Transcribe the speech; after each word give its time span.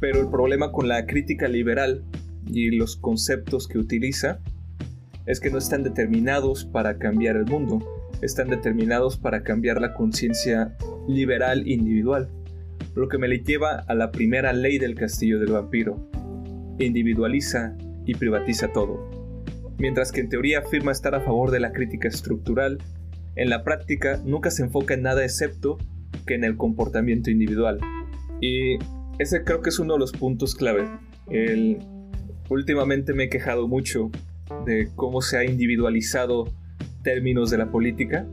Pero 0.00 0.20
el 0.20 0.28
problema 0.28 0.72
con 0.72 0.88
la 0.88 1.06
crítica 1.06 1.46
liberal 1.46 2.02
y 2.46 2.70
los 2.70 2.96
conceptos 2.96 3.68
que 3.68 3.78
utiliza 3.78 4.40
es 5.26 5.40
que 5.40 5.50
no 5.50 5.58
están 5.58 5.82
determinados 5.82 6.64
para 6.64 6.98
cambiar 6.98 7.36
el 7.36 7.44
mundo, 7.44 7.78
están 8.22 8.48
determinados 8.48 9.18
para 9.18 9.42
cambiar 9.42 9.80
la 9.80 9.94
conciencia 9.94 10.76
liberal 11.06 11.68
individual, 11.68 12.30
lo 12.94 13.08
que 13.08 13.18
me 13.18 13.28
le 13.28 13.40
lleva 13.40 13.84
a 13.86 13.94
la 13.94 14.10
primera 14.10 14.52
ley 14.52 14.78
del 14.78 14.94
castillo 14.94 15.38
del 15.38 15.52
vampiro. 15.52 16.10
Individualiza 16.78 17.76
y 18.06 18.14
privatiza 18.14 18.72
todo. 18.72 19.08
Mientras 19.78 20.12
que 20.12 20.20
en 20.20 20.28
teoría 20.28 20.60
afirma 20.60 20.92
estar 20.92 21.14
a 21.14 21.20
favor 21.20 21.50
de 21.50 21.60
la 21.60 21.72
crítica 21.72 22.08
estructural, 22.08 22.78
en 23.36 23.48
la 23.48 23.62
práctica 23.64 24.20
nunca 24.24 24.50
se 24.50 24.62
enfoca 24.62 24.94
en 24.94 25.02
nada 25.02 25.24
excepto 25.24 25.78
que 26.26 26.34
en 26.34 26.44
el 26.44 26.56
comportamiento 26.56 27.30
individual. 27.30 27.78
Y 28.40 28.78
ese 29.20 29.44
creo 29.44 29.60
que 29.60 29.68
es 29.68 29.78
uno 29.78 29.92
de 29.92 29.98
los 29.98 30.12
puntos 30.12 30.54
clave. 30.54 30.88
Últimamente 32.48 33.12
me 33.12 33.24
he 33.24 33.28
quejado 33.28 33.68
mucho 33.68 34.10
de 34.64 34.88
cómo 34.96 35.20
se 35.20 35.36
ha 35.36 35.44
individualizado 35.44 36.46
términos 37.02 37.50
de 37.50 37.58
la 37.58 37.70
política, 37.70 38.26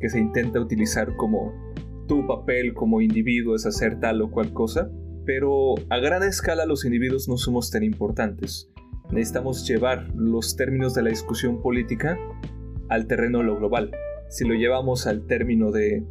que 0.00 0.08
se 0.08 0.18
intenta 0.18 0.58
utilizar 0.58 1.14
como 1.16 1.52
tu 2.08 2.26
papel 2.26 2.72
como 2.72 3.02
individuo 3.02 3.54
es 3.54 3.66
hacer 3.66 4.00
tal 4.00 4.22
o 4.22 4.30
cual 4.30 4.54
cosa, 4.54 4.90
pero 5.26 5.74
a 5.90 5.98
gran 5.98 6.22
escala 6.22 6.64
los 6.64 6.86
individuos 6.86 7.28
no 7.28 7.36
somos 7.36 7.70
tan 7.70 7.82
importantes. 7.82 8.70
Necesitamos 9.10 9.68
llevar 9.68 10.08
los 10.14 10.56
términos 10.56 10.94
de 10.94 11.02
la 11.02 11.10
discusión 11.10 11.60
política 11.60 12.18
al 12.88 13.06
terreno 13.06 13.38
de 13.38 13.44
lo 13.44 13.58
global. 13.58 13.90
Si 14.30 14.46
lo 14.46 14.54
llevamos 14.54 15.06
al 15.06 15.26
término 15.26 15.72
de 15.72 16.06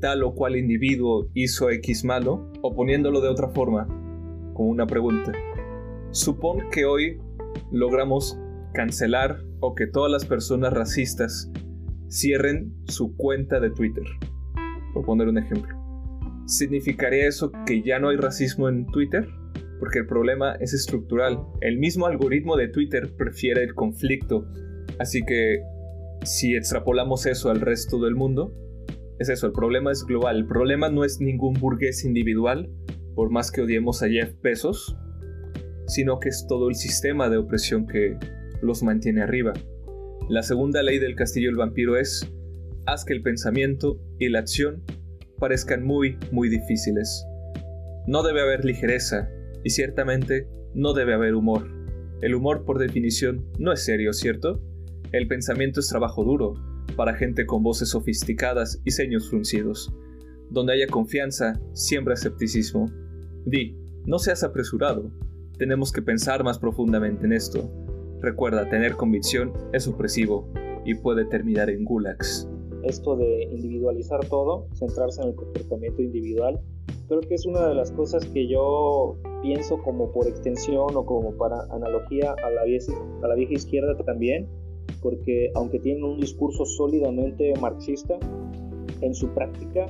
tal 0.00 0.22
o 0.22 0.34
cual 0.34 0.56
individuo 0.56 1.28
hizo 1.34 1.70
X 1.70 2.04
malo, 2.04 2.50
o 2.62 2.74
poniéndolo 2.74 3.20
de 3.20 3.28
otra 3.28 3.48
forma, 3.48 3.86
como 4.54 4.70
una 4.70 4.86
pregunta. 4.86 5.32
Supón 6.10 6.70
que 6.70 6.84
hoy 6.84 7.20
logramos 7.70 8.38
cancelar 8.72 9.42
o 9.60 9.74
que 9.74 9.86
todas 9.86 10.10
las 10.10 10.24
personas 10.24 10.72
racistas 10.72 11.50
cierren 12.08 12.74
su 12.86 13.16
cuenta 13.16 13.60
de 13.60 13.70
Twitter, 13.70 14.04
por 14.94 15.04
poner 15.04 15.28
un 15.28 15.38
ejemplo. 15.38 15.76
¿Significaría 16.46 17.28
eso 17.28 17.52
que 17.66 17.82
ya 17.82 17.98
no 17.98 18.08
hay 18.08 18.16
racismo 18.16 18.68
en 18.68 18.86
Twitter? 18.86 19.28
Porque 19.78 19.98
el 20.00 20.06
problema 20.06 20.54
es 20.54 20.72
estructural. 20.72 21.38
El 21.60 21.78
mismo 21.78 22.06
algoritmo 22.06 22.56
de 22.56 22.68
Twitter 22.68 23.14
prefiere 23.16 23.62
el 23.62 23.74
conflicto. 23.74 24.46
Así 24.98 25.22
que 25.24 25.60
si 26.24 26.56
extrapolamos 26.56 27.26
eso 27.26 27.50
al 27.50 27.60
resto 27.60 28.00
del 28.00 28.14
mundo, 28.14 28.54
es 29.18 29.28
eso, 29.28 29.46
el 29.46 29.52
problema 29.52 29.90
es 29.90 30.04
global. 30.04 30.36
El 30.36 30.46
problema 30.46 30.88
no 30.88 31.04
es 31.04 31.20
ningún 31.20 31.54
burgués 31.54 32.04
individual, 32.04 32.70
por 33.14 33.30
más 33.30 33.50
que 33.50 33.62
odiemos 33.62 34.02
a 34.02 34.08
Jeff 34.08 34.32
Bezos, 34.42 34.96
sino 35.86 36.20
que 36.20 36.28
es 36.28 36.46
todo 36.48 36.68
el 36.68 36.76
sistema 36.76 37.28
de 37.28 37.38
opresión 37.38 37.86
que 37.86 38.16
los 38.62 38.82
mantiene 38.82 39.22
arriba. 39.22 39.54
La 40.28 40.42
segunda 40.42 40.82
ley 40.82 40.98
del 40.98 41.16
castillo 41.16 41.48
del 41.48 41.56
vampiro 41.56 41.96
es, 41.96 42.30
haz 42.86 43.04
que 43.04 43.14
el 43.14 43.22
pensamiento 43.22 44.00
y 44.18 44.28
la 44.28 44.40
acción 44.40 44.84
parezcan 45.38 45.84
muy, 45.84 46.16
muy 46.30 46.48
difíciles. 46.48 47.24
No 48.06 48.22
debe 48.22 48.42
haber 48.42 48.64
ligereza 48.64 49.30
y 49.64 49.70
ciertamente 49.70 50.46
no 50.74 50.92
debe 50.92 51.14
haber 51.14 51.34
humor. 51.34 51.66
El 52.20 52.34
humor 52.34 52.64
por 52.64 52.78
definición 52.78 53.46
no 53.58 53.72
es 53.72 53.84
serio, 53.84 54.12
¿cierto? 54.12 54.60
El 55.12 55.26
pensamiento 55.28 55.80
es 55.80 55.88
trabajo 55.88 56.24
duro, 56.24 56.54
para 56.96 57.14
gente 57.14 57.46
con 57.46 57.62
voces 57.62 57.90
sofisticadas 57.90 58.80
y 58.84 58.90
ceños 58.90 59.28
fruncidos. 59.28 59.92
Donde 60.50 60.72
haya 60.72 60.86
confianza, 60.86 61.60
siembra 61.72 62.14
escepticismo. 62.14 62.86
Di, 63.44 63.76
no 64.06 64.18
seas 64.18 64.42
apresurado. 64.42 65.10
Tenemos 65.58 65.92
que 65.92 66.02
pensar 66.02 66.44
más 66.44 66.58
profundamente 66.58 67.26
en 67.26 67.32
esto. 67.32 67.70
Recuerda, 68.20 68.68
tener 68.68 68.96
convicción 68.96 69.52
es 69.72 69.86
opresivo 69.86 70.50
y 70.84 70.94
puede 70.94 71.24
terminar 71.26 71.70
en 71.70 71.84
gulags. 71.84 72.48
Esto 72.82 73.16
de 73.16 73.42
individualizar 73.44 74.20
todo, 74.28 74.68
centrarse 74.74 75.22
en 75.22 75.28
el 75.28 75.34
comportamiento 75.34 76.02
individual, 76.02 76.60
creo 77.08 77.20
que 77.20 77.34
es 77.34 77.46
una 77.46 77.68
de 77.68 77.74
las 77.74 77.90
cosas 77.92 78.24
que 78.26 78.48
yo 78.48 79.16
pienso 79.42 79.78
como 79.82 80.12
por 80.12 80.26
extensión 80.26 80.88
o 80.94 81.04
como 81.04 81.36
para 81.36 81.62
analogía 81.70 82.32
a 82.32 82.50
la 82.50 82.64
vieja, 82.64 82.92
a 83.22 83.28
la 83.28 83.34
vieja 83.34 83.54
izquierda 83.54 83.96
también, 84.04 84.48
porque 85.02 85.50
aunque 85.54 85.78
tienen 85.78 86.04
un 86.04 86.20
discurso 86.20 86.64
sólidamente 86.64 87.52
marxista, 87.60 88.18
en 89.00 89.14
su 89.14 89.28
práctica 89.28 89.86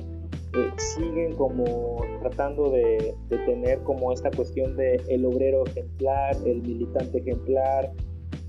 eh, 0.53 0.71
siguen 0.77 1.35
como 1.35 1.97
tratando 2.21 2.71
de, 2.71 3.13
tener 3.45 3.79
como 3.83 4.11
esta 4.11 4.31
cuestión 4.31 4.75
de 4.75 5.01
el 5.07 5.25
obrero 5.25 5.63
ejemplar, 5.65 6.35
el 6.45 6.61
militante 6.61 7.19
ejemplar 7.19 7.91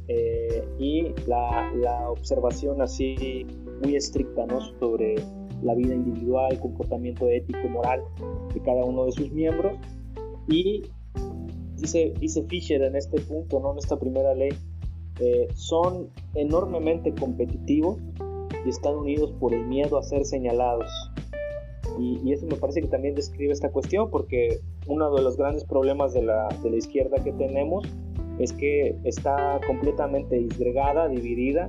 eh, 0.09 0.65
y 0.79 1.09
la, 1.27 1.71
la, 1.77 2.11
observación 2.11 2.81
así 2.81 3.47
muy 3.83 3.97
estricta 3.97 4.47
¿no? 4.47 4.61
sobre 4.79 5.17
la 5.63 5.75
vida 5.75 5.95
individual, 5.95 6.59
comportamiento 6.59 7.29
ético, 7.29 7.69
moral 7.69 8.03
de 8.55 8.61
cada 8.61 8.85
uno 8.85 9.05
de 9.05 9.13
sus 9.13 9.31
miembros. 9.31 9.75
Y 10.49 10.83
dice, 11.77 12.15
dice 12.19 12.43
Fisher 12.45 12.83
en 12.83 12.97
este 12.97 13.21
punto, 13.21 13.61
¿no? 13.61 13.73
en 13.73 13.79
esta 13.79 13.99
primera 13.99 14.35
ley, 14.35 14.51
eh, 15.21 15.49
son 15.55 16.09
enormemente 16.35 17.15
competitivos 17.15 17.99
y 18.65 18.69
están 18.69 18.95
unidos 18.97 19.33
por 19.39 19.55
el 19.55 19.67
miedo 19.67 19.99
a 19.99 20.03
ser 20.03 20.25
señalados. 20.25 20.91
Y, 21.99 22.33
eso 22.33 22.47
me 22.47 22.57
parece 22.57 22.81
que 22.81 22.89
también 22.89 23.15
describe 23.15 23.53
esta 23.53 23.71
cuestión, 23.71 24.11
porque 24.11 24.61
uno 24.87 25.15
de 25.15 25.23
los 25.23 25.37
grandes 25.37 25.65
problemas 25.65 26.15
de 26.15 26.23
la, 26.23 26.49
de 26.63 26.71
la 26.71 26.77
izquierda 26.77 27.23
que 27.23 27.33
tenemos 27.33 27.87
es 28.39 28.53
que 28.53 28.97
está 29.05 29.61
completamente 29.67 30.37
disgregada, 30.37 31.09
dividida 31.09 31.67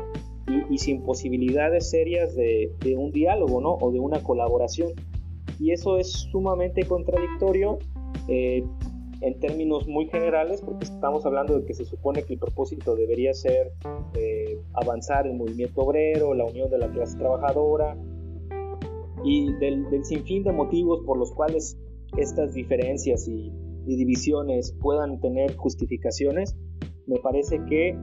y, 0.70 0.78
sin 0.78 1.02
posibilidades 1.02 1.90
serias 1.90 2.36
de, 2.36 2.74
de, 2.80 2.96
un 2.96 3.12
diálogo 3.12 3.62
¿no? 3.62 3.74
o 3.74 3.92
de 3.92 4.00
una 4.00 4.24
colaboración. 4.24 4.92
Y 5.60 5.72
eso 5.72 5.98
es 5.98 6.12
sumamente 6.32 6.84
contradictorio 6.86 7.78
eh, 8.28 8.64
en 9.22 9.40
términos 9.40 9.88
muy 9.88 10.08
generales, 10.08 10.62
porque 10.62 10.86
estamos 10.86 11.26
hablando 11.26 11.60
de 11.60 11.66
que 11.66 11.76
se 11.76 11.86
supone 11.86 12.24
que 12.24 12.34
el 12.34 12.40
propósito 12.40 12.96
debería 12.96 13.34
ser 13.34 13.72
eh, 14.16 14.60
avanzar 14.74 15.28
el 15.28 15.36
movimiento 15.36 15.82
obrero, 15.82 16.34
la 16.34 16.44
unión 16.44 16.70
de 16.72 16.80
la 16.80 16.92
clase 16.92 17.18
trabajadora 17.18 17.96
y 19.24 19.54
del, 19.54 19.86
sinfín 20.04 20.44
de 20.44 20.52
motivos 20.52 21.02
por 21.06 21.20
los 21.20 21.32
cuales 21.32 21.78
estas 22.18 22.54
diferencias 22.54 23.28
y, 23.28 23.52
divisiones 23.86 24.74
puedan 24.80 25.20
tener 25.20 25.56
justificaciones, 25.56 26.56
me 27.08 27.20
parece 27.20 27.60
que 27.66 27.98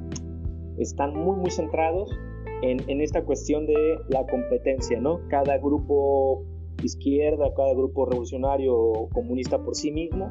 están 0.77 1.17
muy 1.17 1.37
muy 1.37 1.51
centrados 1.51 2.11
en, 2.63 2.79
en, 2.91 3.01
esta 3.01 3.25
cuestión 3.25 3.65
de 3.65 3.99
la 4.09 4.27
competencia, 4.27 5.01
¿no? 5.01 5.21
Cada 5.29 5.57
grupo 5.59 6.45
izquierda, 6.83 7.55
cada 7.57 7.73
grupo 7.75 8.07
revolucionario 8.07 8.77
o 8.77 9.09
comunista 9.09 9.65
por 9.65 9.77
sí 9.77 9.93
mismo 9.93 10.29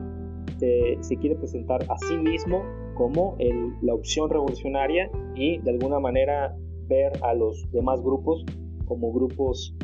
se, 0.60 1.18
quiere 1.18 1.36
presentar 1.36 1.82
a 1.90 1.98
sí 2.08 2.18
mismo 2.18 2.64
como 2.96 3.38
la 3.82 3.94
opción 3.94 4.30
revolucionaria 4.30 5.10
y 5.36 5.60
de 5.60 5.72
alguna 5.72 6.00
manera 6.00 6.56
ver 6.88 7.12
a 7.22 7.34
los 7.34 7.70
demás 7.72 8.02
grupos 8.02 8.46
como 8.86 9.12
grupos 9.12 9.76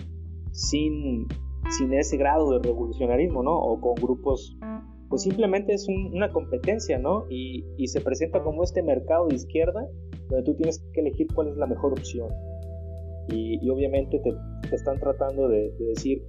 sin, 0.52 1.28
sin 1.70 1.94
ese 1.94 2.18
grado 2.18 2.52
de 2.52 2.60
revolucionarismo, 2.60 3.44
¿no? 3.44 3.56
O 3.58 3.80
con 3.80 3.96
grupos, 3.96 4.58
pues 5.10 5.24
simplemente 5.24 5.74
es 5.74 5.88
una 5.88 6.32
competencia, 6.32 6.98
¿no? 6.98 7.26
Y, 7.30 7.66
se 7.88 8.02
presenta 8.02 8.42
como 8.42 8.64
este 8.64 8.82
mercado 8.82 9.28
de 9.28 9.36
izquierda 9.36 9.88
donde 10.30 10.46
tú 10.46 10.56
tienes 10.56 10.80
que 10.94 11.02
elegir 11.02 11.28
cuál 11.36 11.50
es 11.50 11.58
la 11.58 11.68
mejor 11.68 11.92
opción. 11.92 12.30
Y, 13.30 13.70
obviamente 13.70 14.20
te, 14.20 14.34
están 14.74 15.00
tratando 15.00 15.48
de, 15.50 15.72
decir 15.80 16.24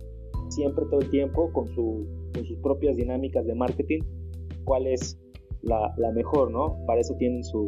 siempre 0.49 0.85
todo 0.91 1.01
el 1.01 1.11
tiempo 1.11 1.51
con, 1.53 1.69
su, 1.69 2.07
con 2.35 2.45
sus 2.45 2.59
propias 2.59 2.97
dinámicas 2.97 3.47
de 3.47 3.55
marketing 3.55 4.01
cuál 4.65 4.87
es 4.87 5.19
la, 5.65 6.13
mejor, 6.13 6.51
¿no? 6.51 6.79
Para 6.87 7.01
eso 7.01 7.15
tienen 7.17 7.45
su, 7.45 7.67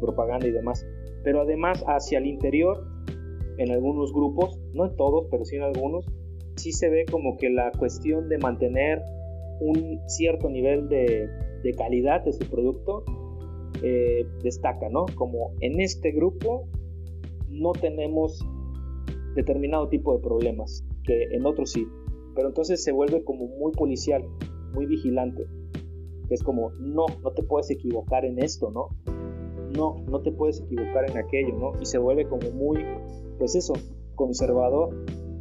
propaganda 0.00 0.48
y 0.48 0.50
demás. 0.50 0.84
Pero 1.22 1.42
además 1.42 1.84
hacia 1.86 2.18
el 2.18 2.26
interior, 2.26 2.84
en 3.58 3.70
algunos 3.70 4.12
grupos, 4.12 4.60
no 4.72 4.86
en 4.86 4.96
todos, 4.96 5.28
pero 5.30 5.44
sí 5.44 5.54
en 5.56 5.62
algunos, 5.62 6.04
sí 6.56 6.72
se 6.72 6.88
ve 6.88 7.04
como 7.08 7.36
que 7.36 7.48
la 7.48 7.70
cuestión 7.78 8.28
de 8.28 8.38
mantener 8.38 9.00
un 9.60 10.00
cierto 10.08 10.50
nivel 10.50 10.88
de, 10.88 11.28
calidad 11.78 12.24
de 12.24 12.32
su 12.32 12.50
producto 12.50 13.04
eh, 13.82 14.26
destaca, 14.42 14.88
¿no? 14.90 15.06
Como 15.14 15.52
en 15.60 15.80
este 15.80 16.10
grupo 16.10 16.68
no 17.48 17.72
tenemos 17.72 18.44
determinado 19.36 19.88
tipo 19.88 20.12
de 20.14 20.22
problemas, 20.22 20.84
que 21.04 21.22
en 21.30 21.46
otros 21.46 21.70
sí. 21.70 21.86
Pero 22.34 22.48
entonces 22.48 22.82
se 22.82 22.90
vuelve 22.90 23.22
como 23.22 23.46
muy 23.46 23.70
policial, 23.72 24.24
muy 24.74 24.86
vigilante 24.86 25.46
es 26.30 26.42
como, 26.42 26.70
no, 26.80 27.06
no 27.22 27.30
te 27.32 27.42
puedes 27.42 27.70
equivocar 27.70 28.24
en 28.24 28.38
esto, 28.38 28.70
¿no? 28.70 28.88
No, 29.76 29.96
no 30.08 30.20
te 30.20 30.32
puedes 30.32 30.60
equivocar 30.60 31.10
en 31.10 31.18
aquello, 31.18 31.56
¿no? 31.58 31.72
Y 31.80 31.86
se 31.86 31.98
vuelve 31.98 32.28
como 32.28 32.50
muy, 32.52 32.84
pues 33.38 33.54
eso, 33.54 33.74
conservador, 34.14 34.94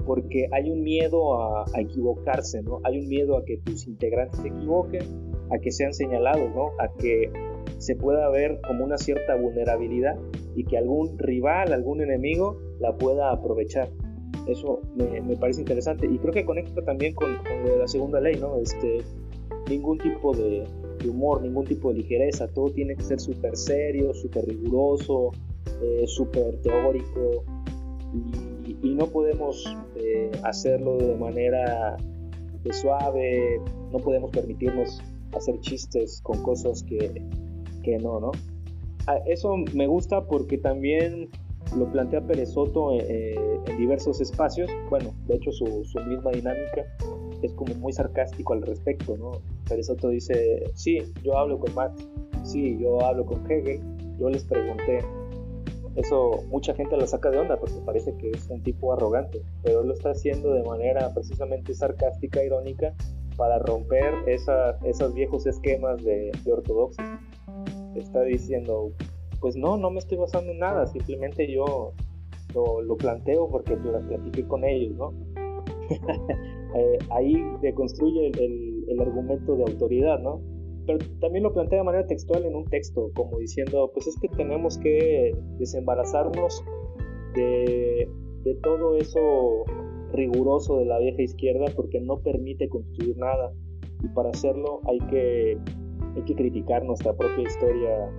porque 0.06 0.48
hay 0.52 0.70
un 0.70 0.84
miedo 0.84 1.42
a, 1.42 1.66
equivocarse, 1.78 2.62
¿no? 2.62 2.80
Hay 2.84 3.00
un 3.00 3.08
miedo 3.08 3.38
a 3.38 3.46
que 3.46 3.58
tus 3.58 3.88
integrantes 3.88 4.40
se 4.42 4.48
equivoquen, 4.48 5.04
a 5.52 5.60
que 5.60 5.72
sean 5.72 5.94
señalados, 5.94 6.54
¿no? 6.56 6.72
A 6.80 6.92
que 6.98 7.32
se 7.78 7.96
pueda 7.96 8.30
ver 8.30 8.60
como 8.68 8.84
una 8.84 8.98
cierta 8.98 9.36
vulnerabilidad 9.36 10.18
y 10.56 10.66
que 10.66 10.78
algún 10.78 11.18
rival, 11.18 11.74
algún 11.74 12.02
enemigo 12.02 12.58
la 12.80 12.98
pueda 12.98 13.32
aprovechar. 13.32 13.90
Eso 14.48 14.82
me, 14.96 15.38
parece 15.38 15.62
interesante 15.62 16.06
y 16.06 16.18
creo 16.18 16.34
que 16.34 16.46
conecta 16.46 16.84
también 16.84 17.14
con, 17.14 17.38
la 17.78 17.88
segunda 17.88 18.20
ley, 18.20 18.36
¿no? 18.36 18.58
Este, 18.58 19.00
ningún 19.70 19.98
tipo 19.98 20.36
de, 20.36 20.66
humor, 21.08 21.42
ningún 21.42 21.66
tipo 21.66 21.90
de 21.92 22.00
ligereza, 22.00 22.48
todo 22.48 22.70
tiene 22.72 22.96
que 22.96 23.04
ser 23.04 23.20
súper 23.20 23.58
serio, 23.58 24.14
súper 24.14 24.46
riguroso, 24.46 25.32
eh, 25.82 26.06
súper 26.08 26.62
teórico 26.62 27.44
y, 28.82 28.96
no 28.96 29.08
podemos 29.08 29.76
eh, 29.96 30.32
hacerlo 30.44 30.98
de 30.98 31.16
manera 31.16 31.98
suave, 32.72 33.60
no 33.92 33.98
podemos 34.00 34.30
permitirnos 34.32 35.02
hacer 35.36 35.60
chistes 35.62 36.22
con 36.22 36.42
cosas 36.44 36.84
que, 36.84 37.22
que 37.84 37.98
no, 37.98 38.20
¿no? 38.20 38.32
Ah, 39.08 39.20
eso 39.26 39.58
me 39.74 39.88
gusta 39.88 40.26
porque 40.26 40.58
también 40.58 41.30
lo 41.78 41.92
plantea 41.92 42.22
Perezoto 42.22 42.94
eh, 42.94 43.36
en 43.68 43.78
diversos 43.78 44.22
espacios. 44.22 44.70
Bueno, 44.90 45.14
de 45.28 45.36
hecho 45.36 45.52
su, 45.52 45.66
misma 46.08 46.32
dinámica 46.32 46.86
es 47.48 47.54
como 47.54 47.74
muy 47.76 47.94
sarcástico 47.94 48.54
al 48.54 48.62
respecto, 48.62 49.18
¿no? 49.18 49.32
Perezoto 49.68 50.10
dice, 50.10 50.64
sí, 50.76 51.00
yo 51.24 51.38
hablo 51.38 51.60
con 51.60 51.74
Marx, 51.74 52.08
sí, 52.44 52.78
yo 52.80 53.04
hablo 53.04 53.26
con 53.26 53.50
Hegel, 53.50 53.82
yo 54.20 54.30
les 54.30 54.44
pregunté. 54.44 55.00
Eso 55.96 56.44
mucha 56.50 56.74
gente 56.74 56.98
lo 56.98 57.06
saca 57.06 57.30
de 57.30 57.38
onda 57.38 57.60
porque 57.60 57.76
parece 57.86 58.16
que 58.18 58.32
es 58.32 58.48
un 58.50 58.64
tipo 58.64 58.94
arrogante, 58.94 59.42
pero 59.62 59.82
él 59.82 59.88
lo 59.88 59.94
está 59.94 60.12
haciendo 60.12 60.54
de 60.54 60.64
manera 60.64 61.14
precisamente 61.14 61.74
sarcástica, 61.74 62.44
irónica, 62.44 62.96
para 63.38 63.60
romper 63.60 64.14
esos 64.28 65.14
viejos 65.14 65.46
esquemas 65.46 66.04
de, 66.04 66.32
ortodoxia. 66.52 67.20
Está 67.96 68.22
diciendo, 68.22 68.92
pues 69.40 69.56
no, 69.56 69.78
no 69.78 69.92
me 69.92 70.00
estoy 70.00 70.18
basando 70.18 70.52
en 70.52 70.60
nada, 70.60 70.88
simplemente 70.88 71.52
yo 71.52 71.94
lo, 72.56 72.98
planteo 72.98 73.48
porque 73.50 73.76
lo 73.76 74.00
platiqué 74.02 74.48
con 74.48 74.64
ellos, 74.64 74.96
¿no? 74.96 75.14
Eh, 76.76 76.98
ahí 77.12 77.36
deconstruye 77.62 78.28
el, 78.30 78.86
el, 78.88 79.00
argumento 79.00 79.56
de 79.56 79.64
autoridad, 79.64 80.20
¿no? 80.20 80.42
Pero 80.86 80.98
también 81.22 81.44
lo 81.44 81.54
plantea 81.54 81.80
de 81.80 81.86
manera 81.86 82.08
textual 82.08 82.44
en 82.46 82.56
un 82.56 82.66
texto, 82.66 83.12
como 83.14 83.38
diciendo, 83.38 83.92
pues 83.94 84.08
es 84.08 84.18
que 84.20 84.28
tenemos 84.30 84.78
que 84.80 85.36
desembarazarnos 85.60 86.64
de, 87.36 88.10
de 88.44 88.56
todo 88.56 88.98
eso 88.98 89.66
riguroso 90.14 90.78
de 90.78 90.86
la 90.86 91.00
vieja 91.00 91.22
izquierda 91.22 91.66
porque 91.76 92.00
no 92.00 92.20
permite 92.20 92.70
construir 92.70 93.18
nada 93.18 93.52
y 94.04 94.08
para 94.10 94.30
hacerlo 94.30 94.82
hay 94.86 95.00
que, 95.10 95.58
hay 96.16 96.24
que 96.24 96.36
criticar 96.36 96.84
nuestra 96.86 97.16
propia 97.16 97.44
historia 97.44 98.12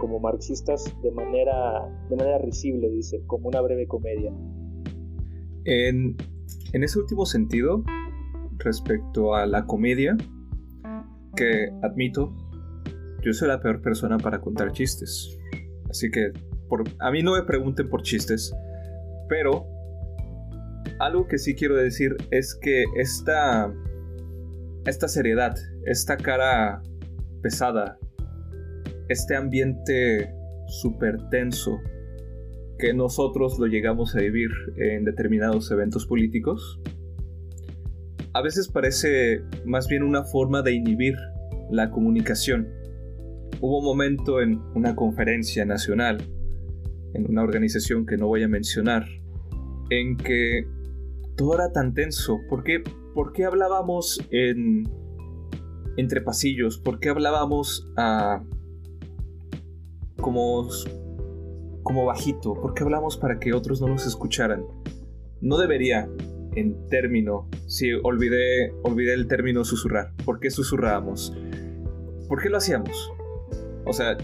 como 0.00 0.18
marxistas 0.18 0.84
de 1.02 1.10
manera, 1.12 1.88
de 2.10 2.16
manera 2.16 2.38
risible, 2.38 2.90
dice, 2.90 3.22
como 3.26 3.48
una 3.48 3.60
breve 3.60 3.86
comedia. 3.86 4.32
En, 5.64 6.16
en 6.72 6.84
ese 6.84 6.98
último 6.98 7.26
sentido, 7.26 7.84
respecto 8.58 9.34
a 9.34 9.46
la 9.46 9.66
comedia, 9.66 10.16
que 11.36 11.70
admito, 11.82 12.34
yo 13.22 13.32
soy 13.32 13.48
la 13.48 13.60
peor 13.60 13.80
persona 13.82 14.18
para 14.18 14.40
contar 14.40 14.72
chistes. 14.72 15.38
Así 15.88 16.10
que 16.10 16.32
por, 16.68 16.84
a 17.00 17.10
mí 17.10 17.22
no 17.22 17.34
me 17.34 17.42
pregunten 17.42 17.88
por 17.88 18.02
chistes, 18.02 18.54
pero 19.28 19.66
algo 20.98 21.26
que 21.26 21.38
sí 21.38 21.54
quiero 21.54 21.76
decir 21.76 22.16
es 22.30 22.54
que 22.54 22.84
esta, 22.96 23.72
esta 24.86 25.08
seriedad, 25.08 25.54
esta 25.84 26.16
cara 26.16 26.82
pesada 27.42 27.98
este 29.12 29.36
ambiente 29.36 30.34
súper 30.66 31.16
tenso 31.30 31.78
que 32.82 32.92
nosotros 32.92 33.60
lo 33.60 33.66
llegamos 33.66 34.16
a 34.16 34.18
vivir 34.18 34.50
en 34.76 35.04
determinados 35.04 35.70
eventos 35.70 36.04
políticos, 36.04 36.80
a 38.34 38.42
veces 38.42 38.66
parece 38.66 39.42
más 39.64 39.86
bien 39.86 40.02
una 40.02 40.24
forma 40.24 40.62
de 40.62 40.72
inhibir 40.72 41.14
la 41.70 41.92
comunicación. 41.92 42.68
Hubo 43.60 43.78
un 43.78 43.84
momento 43.84 44.40
en 44.40 44.60
una 44.74 44.96
conferencia 44.96 45.64
nacional, 45.64 46.28
en 47.14 47.30
una 47.30 47.44
organización 47.44 48.04
que 48.04 48.16
no 48.16 48.26
voy 48.26 48.42
a 48.42 48.48
mencionar, 48.48 49.06
en 49.90 50.16
que 50.16 50.66
todo 51.36 51.54
era 51.54 51.70
tan 51.70 51.94
tenso. 51.94 52.40
¿Por 52.50 52.64
qué, 52.64 52.82
¿Por 53.14 53.32
qué 53.32 53.44
hablábamos 53.44 54.20
en, 54.32 54.90
entre 55.96 56.20
pasillos? 56.20 56.78
¿Por 56.78 56.98
qué 56.98 57.10
hablábamos 57.10 57.88
a 57.96 58.42
como, 60.16 60.68
como 61.92 62.06
bajito? 62.06 62.54
¿Por 62.54 62.72
qué 62.72 62.84
hablamos 62.84 63.18
para 63.18 63.38
que 63.38 63.52
otros 63.52 63.82
no 63.82 63.88
nos 63.88 64.06
escucharan? 64.06 64.64
No 65.42 65.58
debería, 65.58 66.08
en 66.56 66.88
término, 66.88 67.50
si 67.66 67.92
olvidé, 67.92 68.72
olvidé 68.82 69.12
el 69.12 69.26
término 69.26 69.62
susurrar. 69.62 70.14
¿Por 70.24 70.40
qué 70.40 70.50
susurrábamos? 70.50 71.36
¿Por 72.30 72.40
qué 72.40 72.48
lo 72.48 72.56
hacíamos? 72.56 73.12
O 73.84 73.92
sea, 73.92 74.16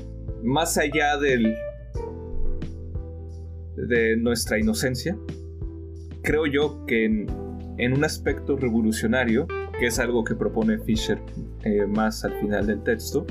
más 0.42 0.78
allá 0.78 1.18
del 1.18 1.54
de 3.76 4.16
nuestra 4.16 4.58
inocencia, 4.58 5.18
creo 6.22 6.46
yo 6.46 6.86
que 6.86 7.04
en, 7.04 7.92
un 7.92 8.02
aspecto 8.02 8.56
revolucionario, 8.56 9.46
que 9.78 9.88
es 9.88 9.98
algo 9.98 10.24
que 10.24 10.34
propone 10.34 10.78
Fisher 10.78 11.20
eh, 11.64 11.84
más 11.84 12.24
al 12.24 12.32
final 12.40 12.66
del 12.66 12.82
texto, 12.82 13.26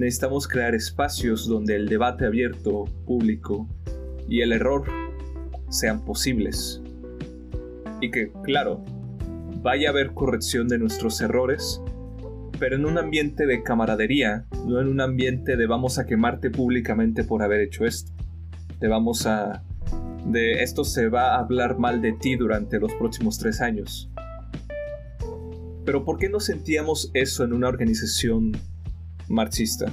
necesitamos 0.00 0.48
crear 0.48 0.74
espacios 0.74 1.46
donde 1.46 1.76
el 1.76 1.86
debate 1.86 2.24
abierto, 2.24 2.86
público 3.06 3.68
y 4.28 4.40
el 4.40 4.52
error 4.52 4.84
sean 5.68 6.04
posibles. 6.06 6.80
Y 8.00 8.10
que, 8.10 8.32
claro, 8.42 8.82
vaya 9.62 9.88
a 9.88 9.92
haber 9.92 10.14
corrección 10.14 10.68
de 10.68 10.78
nuestros 10.78 11.20
errores, 11.20 11.82
pero 12.58 12.76
en 12.76 12.86
un 12.86 12.96
ambiente 12.96 13.44
de 13.44 13.62
camaradería, 13.62 14.46
no 14.66 14.80
en 14.80 14.88
un 14.88 15.02
ambiente 15.02 15.58
de 15.58 15.66
vamos 15.66 15.98
a 15.98 16.06
quemarte 16.06 16.50
públicamente 16.50 17.22
por 17.22 17.42
haber 17.42 17.60
hecho 17.60 17.84
esto. 17.84 18.10
Te 18.78 18.88
vamos 18.88 19.26
a... 19.26 19.62
de 20.24 20.62
esto 20.62 20.82
se 20.82 21.08
va 21.08 21.34
a 21.34 21.40
hablar 21.40 21.78
mal 21.78 22.00
de 22.00 22.14
ti 22.14 22.36
durante 22.36 22.80
los 22.80 22.94
próximos 22.94 23.38
tres 23.38 23.60
años. 23.60 24.10
Pero 25.84 26.06
¿por 26.06 26.16
qué 26.18 26.30
no 26.30 26.40
sentíamos 26.40 27.10
eso 27.12 27.44
en 27.44 27.52
una 27.52 27.68
organización 27.68 28.52
marxista. 29.30 29.90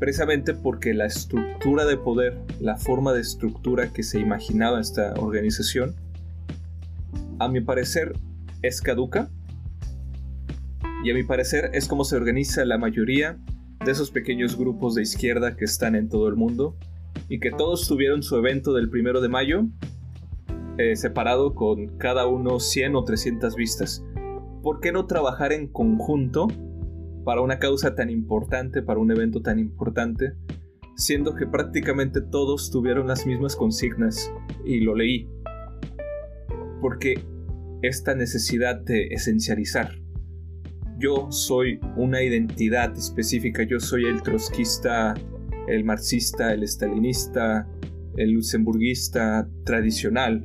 Precisamente 0.00 0.54
porque 0.54 0.94
la 0.94 1.06
estructura 1.06 1.84
de 1.84 1.96
poder, 1.96 2.36
la 2.60 2.76
forma 2.76 3.12
de 3.12 3.20
estructura 3.20 3.92
que 3.92 4.02
se 4.02 4.18
imaginaba 4.18 4.80
esta 4.80 5.14
organización, 5.14 5.94
a 7.38 7.48
mi 7.48 7.60
parecer 7.60 8.14
es 8.62 8.80
caduca 8.80 9.30
y 11.04 11.10
a 11.10 11.14
mi 11.14 11.22
parecer 11.22 11.70
es 11.72 11.86
como 11.86 12.04
se 12.04 12.16
organiza 12.16 12.64
la 12.64 12.78
mayoría 12.78 13.38
de 13.84 13.92
esos 13.92 14.10
pequeños 14.10 14.56
grupos 14.56 14.94
de 14.94 15.02
izquierda 15.02 15.56
que 15.56 15.64
están 15.64 15.94
en 15.94 16.08
todo 16.08 16.28
el 16.28 16.36
mundo 16.36 16.76
y 17.28 17.40
que 17.40 17.50
todos 17.50 17.86
tuvieron 17.86 18.22
su 18.22 18.36
evento 18.36 18.72
del 18.72 18.88
primero 18.88 19.20
de 19.20 19.28
mayo 19.28 19.66
eh, 20.78 20.96
separado 20.96 21.54
con 21.54 21.98
cada 21.98 22.26
uno 22.26 22.58
100 22.58 22.96
o 22.96 23.04
300 23.04 23.54
vistas. 23.56 24.04
¿Por 24.62 24.80
qué 24.80 24.90
no 24.90 25.06
trabajar 25.06 25.52
en 25.52 25.66
conjunto 25.66 26.48
para 27.24 27.40
una 27.40 27.58
causa 27.58 27.94
tan 27.94 28.10
importante, 28.10 28.82
para 28.82 29.00
un 29.00 29.10
evento 29.10 29.42
tan 29.42 29.58
importante, 29.58 30.34
siendo 30.96 31.34
que 31.34 31.46
prácticamente 31.46 32.20
todos 32.20 32.70
tuvieron 32.70 33.06
las 33.06 33.26
mismas 33.26 33.56
consignas 33.56 34.32
y 34.64 34.80
lo 34.80 34.94
leí. 34.94 35.28
Porque 36.80 37.14
esta 37.82 38.14
necesidad 38.14 38.80
de 38.80 39.08
esencializar. 39.08 39.90
Yo 40.98 41.30
soy 41.30 41.80
una 41.96 42.22
identidad 42.22 42.96
específica, 42.96 43.64
yo 43.64 43.80
soy 43.80 44.04
el 44.04 44.22
trotskista, 44.22 45.14
el 45.66 45.84
marxista, 45.84 46.52
el 46.52 46.66
stalinista, 46.66 47.68
el 48.16 48.32
luxemburguista 48.32 49.48
tradicional. 49.64 50.44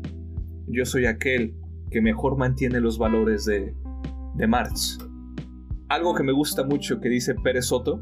Yo 0.68 0.86
soy 0.86 1.06
aquel 1.06 1.56
que 1.92 2.02
mejor 2.02 2.38
mantiene 2.38 2.80
los 2.80 2.98
valores 2.98 3.46
de, 3.46 3.76
de 4.36 4.48
Marx 4.48 5.07
algo 5.90 6.14
que 6.14 6.24
me 6.24 6.34
gusta 6.34 6.64
mucho 6.64 7.00
que 7.00 7.10
dice 7.10 7.36
Pérez 7.36 7.68
Soto 7.68 8.02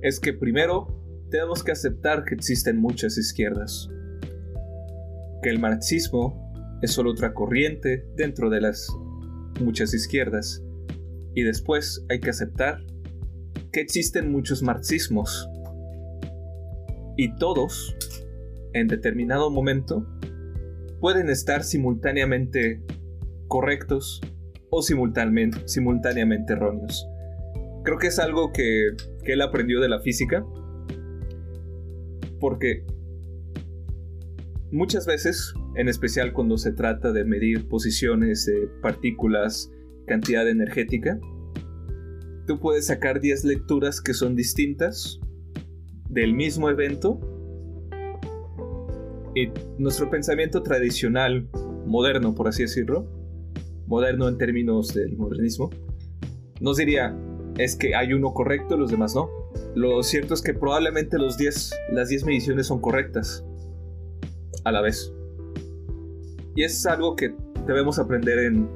es 0.00 0.18
que 0.18 0.32
primero 0.32 0.86
tenemos 1.30 1.62
que 1.62 1.72
aceptar 1.72 2.24
que 2.24 2.34
existen 2.34 2.78
muchas 2.78 3.16
izquierdas, 3.16 3.88
que 5.42 5.50
el 5.50 5.58
marxismo 5.58 6.78
es 6.82 6.92
solo 6.92 7.12
otra 7.12 7.34
corriente 7.34 8.06
dentro 8.16 8.50
de 8.50 8.60
las 8.60 8.88
muchas 9.60 9.94
izquierdas, 9.94 10.62
y 11.34 11.42
después 11.42 12.04
hay 12.08 12.20
que 12.20 12.30
aceptar 12.30 12.78
que 13.70 13.80
existen 13.80 14.32
muchos 14.32 14.62
marxismos, 14.62 15.48
y 17.16 17.34
todos, 17.36 17.94
en 18.72 18.88
determinado 18.88 19.50
momento, 19.50 20.06
pueden 21.00 21.28
estar 21.28 21.64
simultáneamente 21.64 22.82
correctos 23.48 24.20
o 24.74 24.80
simultáneamente, 24.80 25.68
simultáneamente 25.68 26.54
erróneos. 26.54 27.06
Creo 27.84 27.98
que 27.98 28.06
es 28.06 28.18
algo 28.18 28.52
que, 28.52 28.92
que 29.22 29.34
él 29.34 29.42
aprendió 29.42 29.80
de 29.80 29.88
la 29.90 30.00
física. 30.00 30.46
Porque 32.40 32.86
muchas 34.70 35.06
veces, 35.06 35.52
en 35.76 35.88
especial 35.88 36.32
cuando 36.32 36.56
se 36.56 36.72
trata 36.72 37.12
de 37.12 37.24
medir 37.24 37.68
posiciones 37.68 38.46
de 38.46 38.66
partículas, 38.80 39.70
cantidad 40.06 40.48
energética, 40.48 41.20
tú 42.46 42.58
puedes 42.58 42.86
sacar 42.86 43.20
10 43.20 43.44
lecturas 43.44 44.00
que 44.00 44.14
son 44.14 44.34
distintas 44.34 45.20
del 46.08 46.32
mismo 46.32 46.70
evento. 46.70 47.20
Y 49.34 49.50
nuestro 49.76 50.08
pensamiento 50.08 50.62
tradicional, 50.62 51.46
moderno 51.84 52.34
por 52.34 52.48
así 52.48 52.62
decirlo, 52.62 53.21
moderno 53.86 54.28
en 54.28 54.38
términos 54.38 54.94
del 54.94 55.16
modernismo, 55.16 55.70
nos 56.60 56.76
diría, 56.76 57.16
es 57.58 57.76
que 57.76 57.94
hay 57.94 58.12
uno 58.12 58.32
correcto 58.32 58.76
y 58.76 58.78
los 58.78 58.90
demás 58.90 59.14
no. 59.14 59.28
Lo 59.74 60.02
cierto 60.02 60.34
es 60.34 60.42
que 60.42 60.54
probablemente 60.54 61.18
los 61.18 61.36
10, 61.36 61.74
las 61.92 62.08
10 62.08 62.24
mediciones 62.24 62.66
son 62.66 62.80
correctas 62.80 63.44
a 64.64 64.72
la 64.72 64.80
vez. 64.80 65.12
Y 66.54 66.64
es 66.64 66.84
algo 66.86 67.16
que 67.16 67.34
debemos 67.66 67.98
aprender 67.98 68.38
en, 68.38 68.68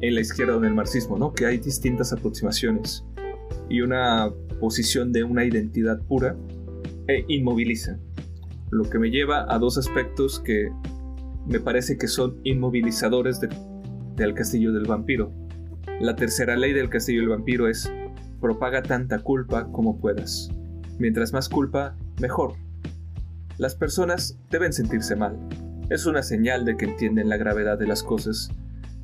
en 0.00 0.14
la 0.14 0.20
izquierda 0.20 0.56
o 0.56 0.58
en 0.58 0.64
el 0.64 0.74
marxismo, 0.74 1.18
¿no? 1.18 1.32
Que 1.32 1.46
hay 1.46 1.58
distintas 1.58 2.12
aproximaciones 2.12 3.04
y 3.68 3.80
una 3.80 4.32
posición 4.60 5.12
de 5.12 5.24
una 5.24 5.44
identidad 5.44 6.00
pura 6.06 6.36
e 7.08 7.24
inmoviliza. 7.28 7.98
Lo 8.70 8.84
que 8.84 8.98
me 8.98 9.10
lleva 9.10 9.46
a 9.52 9.58
dos 9.58 9.78
aspectos 9.78 10.40
que 10.40 10.68
me 11.46 11.60
parece 11.60 11.98
que 11.98 12.08
son 12.08 12.40
inmovilizadores 12.44 13.40
del 14.16 14.34
castillo 14.34 14.72
del 14.72 14.86
vampiro. 14.86 15.32
La 16.00 16.16
tercera 16.16 16.56
ley 16.56 16.72
del 16.72 16.88
castillo 16.88 17.20
del 17.20 17.30
vampiro 17.30 17.68
es 17.68 17.90
propaga 18.40 18.82
tanta 18.82 19.20
culpa 19.20 19.70
como 19.72 19.98
puedas. 19.98 20.50
Mientras 20.98 21.32
más 21.32 21.48
culpa, 21.48 21.96
mejor. 22.20 22.54
Las 23.58 23.74
personas 23.74 24.38
deben 24.50 24.72
sentirse 24.72 25.16
mal. 25.16 25.38
Es 25.90 26.06
una 26.06 26.22
señal 26.22 26.64
de 26.64 26.76
que 26.76 26.86
entienden 26.86 27.28
la 27.28 27.36
gravedad 27.36 27.78
de 27.78 27.86
las 27.86 28.02
cosas. 28.02 28.50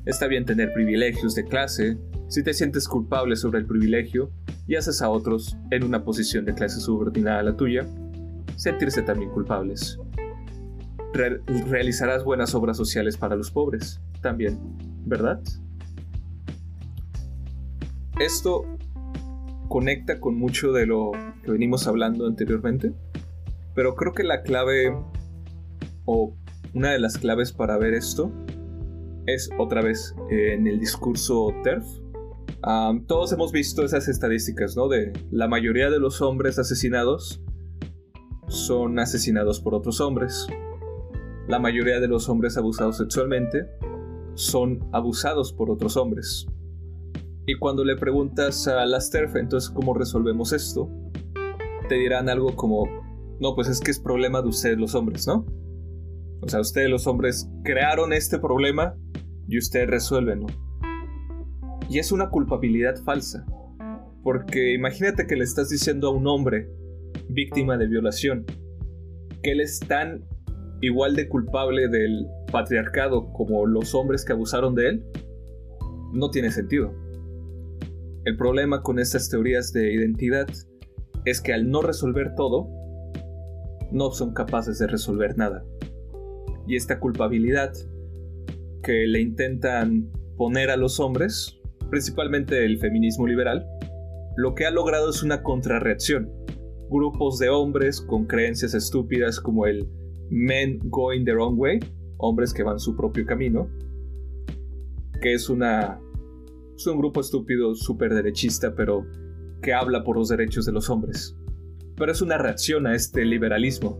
Está 0.05 0.27
bien 0.27 0.45
tener 0.45 0.73
privilegios 0.73 1.35
de 1.35 1.45
clase, 1.45 1.97
si 2.27 2.43
te 2.43 2.53
sientes 2.53 2.87
culpable 2.87 3.35
sobre 3.35 3.59
el 3.59 3.65
privilegio 3.65 4.31
y 4.67 4.75
haces 4.75 5.01
a 5.01 5.09
otros 5.09 5.57
en 5.69 5.83
una 5.83 6.03
posición 6.03 6.45
de 6.45 6.53
clase 6.53 6.79
subordinada 6.79 7.39
a 7.39 7.43
la 7.43 7.57
tuya, 7.57 7.85
sentirse 8.55 9.01
también 9.01 9.31
culpables. 9.31 9.99
realizarás 11.13 12.23
buenas 12.23 12.55
obras 12.55 12.77
sociales 12.77 13.17
para 13.17 13.35
los 13.35 13.51
pobres, 13.51 14.01
también, 14.21 14.59
¿verdad? 15.05 15.41
Esto 18.19 18.65
conecta 19.67 20.19
con 20.19 20.35
mucho 20.35 20.71
de 20.71 20.85
lo 20.85 21.11
que 21.43 21.51
venimos 21.51 21.87
hablando 21.87 22.27
anteriormente, 22.27 22.93
pero 23.73 23.95
creo 23.95 24.13
que 24.13 24.23
la 24.23 24.43
clave 24.43 24.95
o 26.05 26.35
una 26.73 26.91
de 26.91 26.99
las 26.99 27.17
claves 27.17 27.51
para 27.51 27.77
ver 27.77 27.93
esto 27.93 28.31
es 29.25 29.49
otra 29.57 29.81
vez 29.81 30.15
en 30.29 30.67
el 30.67 30.79
discurso 30.79 31.53
TERF. 31.63 31.85
todos 33.07 33.31
hemos 33.31 33.51
visto 33.51 33.83
esas 33.83 34.07
estadísticas, 34.07 34.75
¿no? 34.75 34.87
De 34.87 35.13
la 35.31 35.47
mayoría 35.47 35.89
de 35.89 35.99
los 35.99 36.21
hombres 36.21 36.59
asesinados 36.59 37.41
son 38.47 38.99
asesinados 38.99 39.61
por 39.61 39.73
otros 39.73 40.01
hombres. 40.01 40.47
La 41.47 41.59
mayoría 41.59 41.99
de 41.99 42.07
los 42.07 42.29
hombres 42.29 42.57
abusados 42.57 42.97
sexualmente 42.97 43.67
son 44.35 44.79
abusados 44.91 45.53
por 45.53 45.69
otros 45.69 45.97
hombres. 45.97 46.47
Y 47.45 47.57
cuando 47.57 47.83
le 47.83 47.95
preguntas 47.95 48.67
a 48.67 48.85
las 48.85 49.09
TERF, 49.09 49.35
entonces, 49.35 49.69
¿cómo 49.69 49.93
resolvemos 49.93 50.53
esto? 50.53 50.89
Te 51.89 51.95
dirán 51.95 52.29
algo 52.29 52.55
como, 52.55 52.85
no, 53.39 53.55
pues 53.55 53.67
es 53.67 53.79
que 53.79 53.91
es 53.91 53.99
problema 53.99 54.41
de 54.41 54.49
ustedes 54.49 54.77
los 54.77 54.95
hombres, 54.95 55.27
¿no? 55.27 55.45
O 56.41 56.47
sea, 56.47 56.59
ustedes 56.59 56.89
los 56.89 57.07
hombres 57.07 57.49
crearon 57.63 58.13
este 58.13 58.39
problema 58.39 58.95
y 59.47 59.57
ustedes 59.57 59.89
resuelven, 59.89 60.41
¿no? 60.41 60.47
Y 61.89 61.99
es 61.99 62.11
una 62.11 62.29
culpabilidad 62.29 62.95
falsa. 63.03 63.45
Porque 64.23 64.73
imagínate 64.73 65.25
que 65.27 65.35
le 65.35 65.43
estás 65.43 65.69
diciendo 65.69 66.07
a 66.07 66.11
un 66.11 66.27
hombre 66.27 66.69
víctima 67.27 67.77
de 67.77 67.87
violación 67.87 68.45
que 69.41 69.51
él 69.51 69.61
es 69.61 69.79
tan 69.79 70.23
igual 70.81 71.15
de 71.15 71.27
culpable 71.27 71.87
del 71.87 72.27
patriarcado 72.51 73.31
como 73.33 73.65
los 73.65 73.95
hombres 73.95 74.25
que 74.25 74.33
abusaron 74.33 74.75
de 74.75 74.89
él. 74.89 75.05
No 76.13 76.29
tiene 76.29 76.51
sentido. 76.51 76.93
El 78.25 78.37
problema 78.37 78.83
con 78.83 78.99
estas 78.99 79.29
teorías 79.29 79.73
de 79.73 79.93
identidad 79.93 80.47
es 81.25 81.41
que 81.41 81.53
al 81.53 81.69
no 81.69 81.81
resolver 81.81 82.35
todo, 82.35 82.67
no 83.91 84.11
son 84.11 84.33
capaces 84.33 84.79
de 84.79 84.87
resolver 84.87 85.37
nada. 85.37 85.63
Y 86.67 86.75
esta 86.75 86.99
culpabilidad 86.99 87.71
que 88.83 89.05
le 89.07 89.21
intentan 89.21 90.11
poner 90.37 90.69
a 90.69 90.77
los 90.77 90.99
hombres, 90.99 91.59
principalmente 91.89 92.65
el 92.65 92.79
feminismo 92.79 93.27
liberal, 93.27 93.65
lo 94.37 94.55
que 94.55 94.65
ha 94.65 94.71
logrado 94.71 95.09
es 95.09 95.23
una 95.23 95.43
contrarreacción. 95.43 96.31
Grupos 96.89 97.39
de 97.39 97.49
hombres 97.49 98.01
con 98.01 98.25
creencias 98.25 98.73
estúpidas 98.73 99.39
como 99.39 99.65
el 99.65 99.87
men 100.29 100.79
going 100.85 101.25
the 101.25 101.33
wrong 101.33 101.59
way, 101.59 101.79
hombres 102.21 102.53
que 102.53 102.63
van 102.63 102.79
su 102.79 102.95
propio 102.95 103.25
camino, 103.25 103.67
que 105.21 105.33
es 105.33 105.49
una 105.49 105.99
es 106.75 106.87
un 106.87 106.97
grupo 106.97 107.21
estúpido 107.21 107.75
súper 107.75 108.13
derechista, 108.13 108.73
pero 108.73 109.05
que 109.61 109.73
habla 109.73 110.03
por 110.03 110.17
los 110.17 110.29
derechos 110.29 110.65
de 110.65 110.71
los 110.71 110.89
hombres. 110.89 111.35
Pero 111.95 112.11
es 112.11 112.21
una 112.21 112.37
reacción 112.39 112.87
a 112.87 112.95
este 112.95 113.23
liberalismo. 113.25 113.99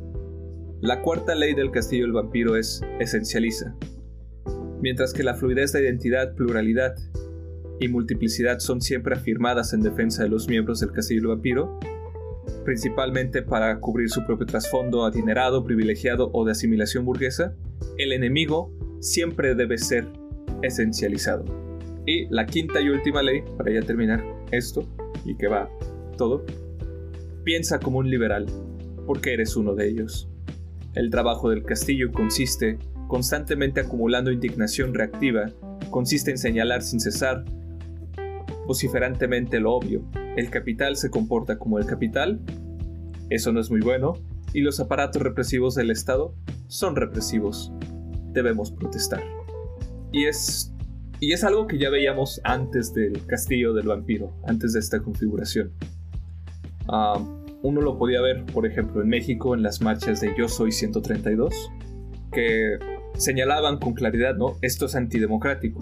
La 0.81 1.03
cuarta 1.03 1.35
ley 1.35 1.53
del 1.53 1.69
castillo 1.69 2.05
del 2.05 2.13
vampiro 2.13 2.55
es 2.55 2.81
esencializa. 2.99 3.75
Mientras 4.81 5.13
que 5.13 5.21
la 5.21 5.35
fluidez 5.35 5.73
de 5.73 5.83
identidad, 5.83 6.33
pluralidad 6.33 6.95
y 7.79 7.87
multiplicidad 7.87 8.57
son 8.57 8.81
siempre 8.81 9.15
afirmadas 9.15 9.73
en 9.73 9.81
defensa 9.81 10.23
de 10.23 10.29
los 10.29 10.47
miembros 10.47 10.79
del 10.79 10.91
castillo 10.91 11.21
del 11.21 11.27
vampiro, 11.27 11.79
principalmente 12.65 13.41
para 13.41 13.79
cubrir 13.79 14.09
su 14.09 14.25
propio 14.25 14.45
trasfondo 14.45 15.05
adinerado, 15.05 15.63
privilegiado 15.63 16.29
o 16.33 16.45
de 16.45 16.51
asimilación 16.51 17.05
burguesa, 17.05 17.55
el 17.97 18.11
enemigo 18.11 18.71
siempre 18.99 19.55
debe 19.55 19.77
ser 19.77 20.07
esencializado. 20.61 21.45
Y 22.05 22.27
la 22.33 22.45
quinta 22.45 22.81
y 22.81 22.89
última 22.89 23.21
ley, 23.21 23.43
para 23.57 23.71
ya 23.71 23.81
terminar 23.81 24.23
esto, 24.51 24.87
y 25.25 25.35
que 25.35 25.47
va 25.47 25.69
todo, 26.17 26.45
piensa 27.43 27.79
como 27.79 27.99
un 27.99 28.09
liberal, 28.09 28.45
porque 29.05 29.33
eres 29.33 29.55
uno 29.55 29.75
de 29.75 29.87
ellos. 29.87 30.29
El 30.93 31.09
trabajo 31.09 31.49
del 31.49 31.63
castillo 31.63 32.11
consiste 32.11 32.77
constantemente 33.07 33.81
acumulando 33.81 34.31
indignación 34.31 34.93
reactiva, 34.93 35.51
consiste 35.89 36.31
en 36.31 36.37
señalar 36.37 36.81
sin 36.81 36.99
cesar 36.99 37.43
vociferantemente 38.71 39.59
lo 39.59 39.73
obvio. 39.73 40.01
El 40.37 40.49
capital 40.49 40.95
se 40.95 41.09
comporta 41.09 41.59
como 41.59 41.77
el 41.77 41.85
capital, 41.85 42.39
eso 43.29 43.51
no 43.51 43.59
es 43.59 43.69
muy 43.69 43.81
bueno, 43.81 44.13
y 44.53 44.61
los 44.61 44.79
aparatos 44.79 45.21
represivos 45.21 45.75
del 45.75 45.91
Estado 45.91 46.33
son 46.67 46.95
represivos. 46.95 47.73
Debemos 48.31 48.71
protestar. 48.71 49.21
Y 50.13 50.23
es 50.25 50.73
y 51.19 51.33
es 51.33 51.43
algo 51.43 51.67
que 51.67 51.77
ya 51.77 51.89
veíamos 51.89 52.39
antes 52.45 52.93
del 52.93 53.25
castillo 53.27 53.73
del 53.73 53.87
vampiro, 53.87 54.33
antes 54.47 54.71
de 54.71 54.79
esta 54.79 55.01
configuración. 55.01 55.73
Ah, 56.87 57.21
uno 57.61 57.81
lo 57.81 57.97
podía 57.97 58.21
ver, 58.21 58.45
por 58.45 58.65
ejemplo, 58.65 59.01
en 59.01 59.09
México, 59.09 59.53
en 59.53 59.63
las 59.63 59.81
marchas 59.81 60.21
de 60.21 60.33
Yo 60.37 60.47
Soy 60.47 60.71
132, 60.71 61.53
que 62.31 62.79
señalaban 63.15 63.79
con 63.79 63.93
claridad, 63.93 64.35
¿no? 64.35 64.57
Esto 64.61 64.85
es 64.85 64.95
antidemocrático. 64.95 65.81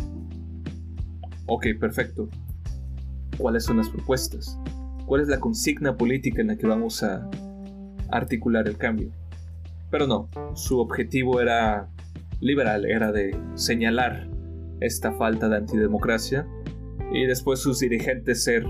Ok, 1.45 1.67
perfecto. 1.79 2.29
¿Cuáles 3.39 3.63
son 3.63 3.77
las 3.77 3.89
propuestas? 3.89 4.59
¿Cuál 5.05 5.21
es 5.21 5.29
la 5.29 5.39
consigna 5.39 5.95
política 5.95 6.41
en 6.41 6.47
la 6.47 6.57
que 6.57 6.67
vamos 6.67 7.01
a 7.03 7.27
articular 8.09 8.67
el 8.67 8.77
cambio? 8.77 9.11
Pero 9.89 10.07
no, 10.07 10.29
su 10.55 10.79
objetivo 10.79 11.39
era 11.39 11.89
liberal, 12.41 12.85
era 12.85 13.11
de 13.13 13.35
señalar 13.55 14.29
esta 14.81 15.13
falta 15.13 15.47
de 15.49 15.57
antidemocracia 15.57 16.47
y 17.13 17.25
después 17.25 17.59
sus 17.59 17.79
dirigentes 17.79 18.43
ser 18.43 18.65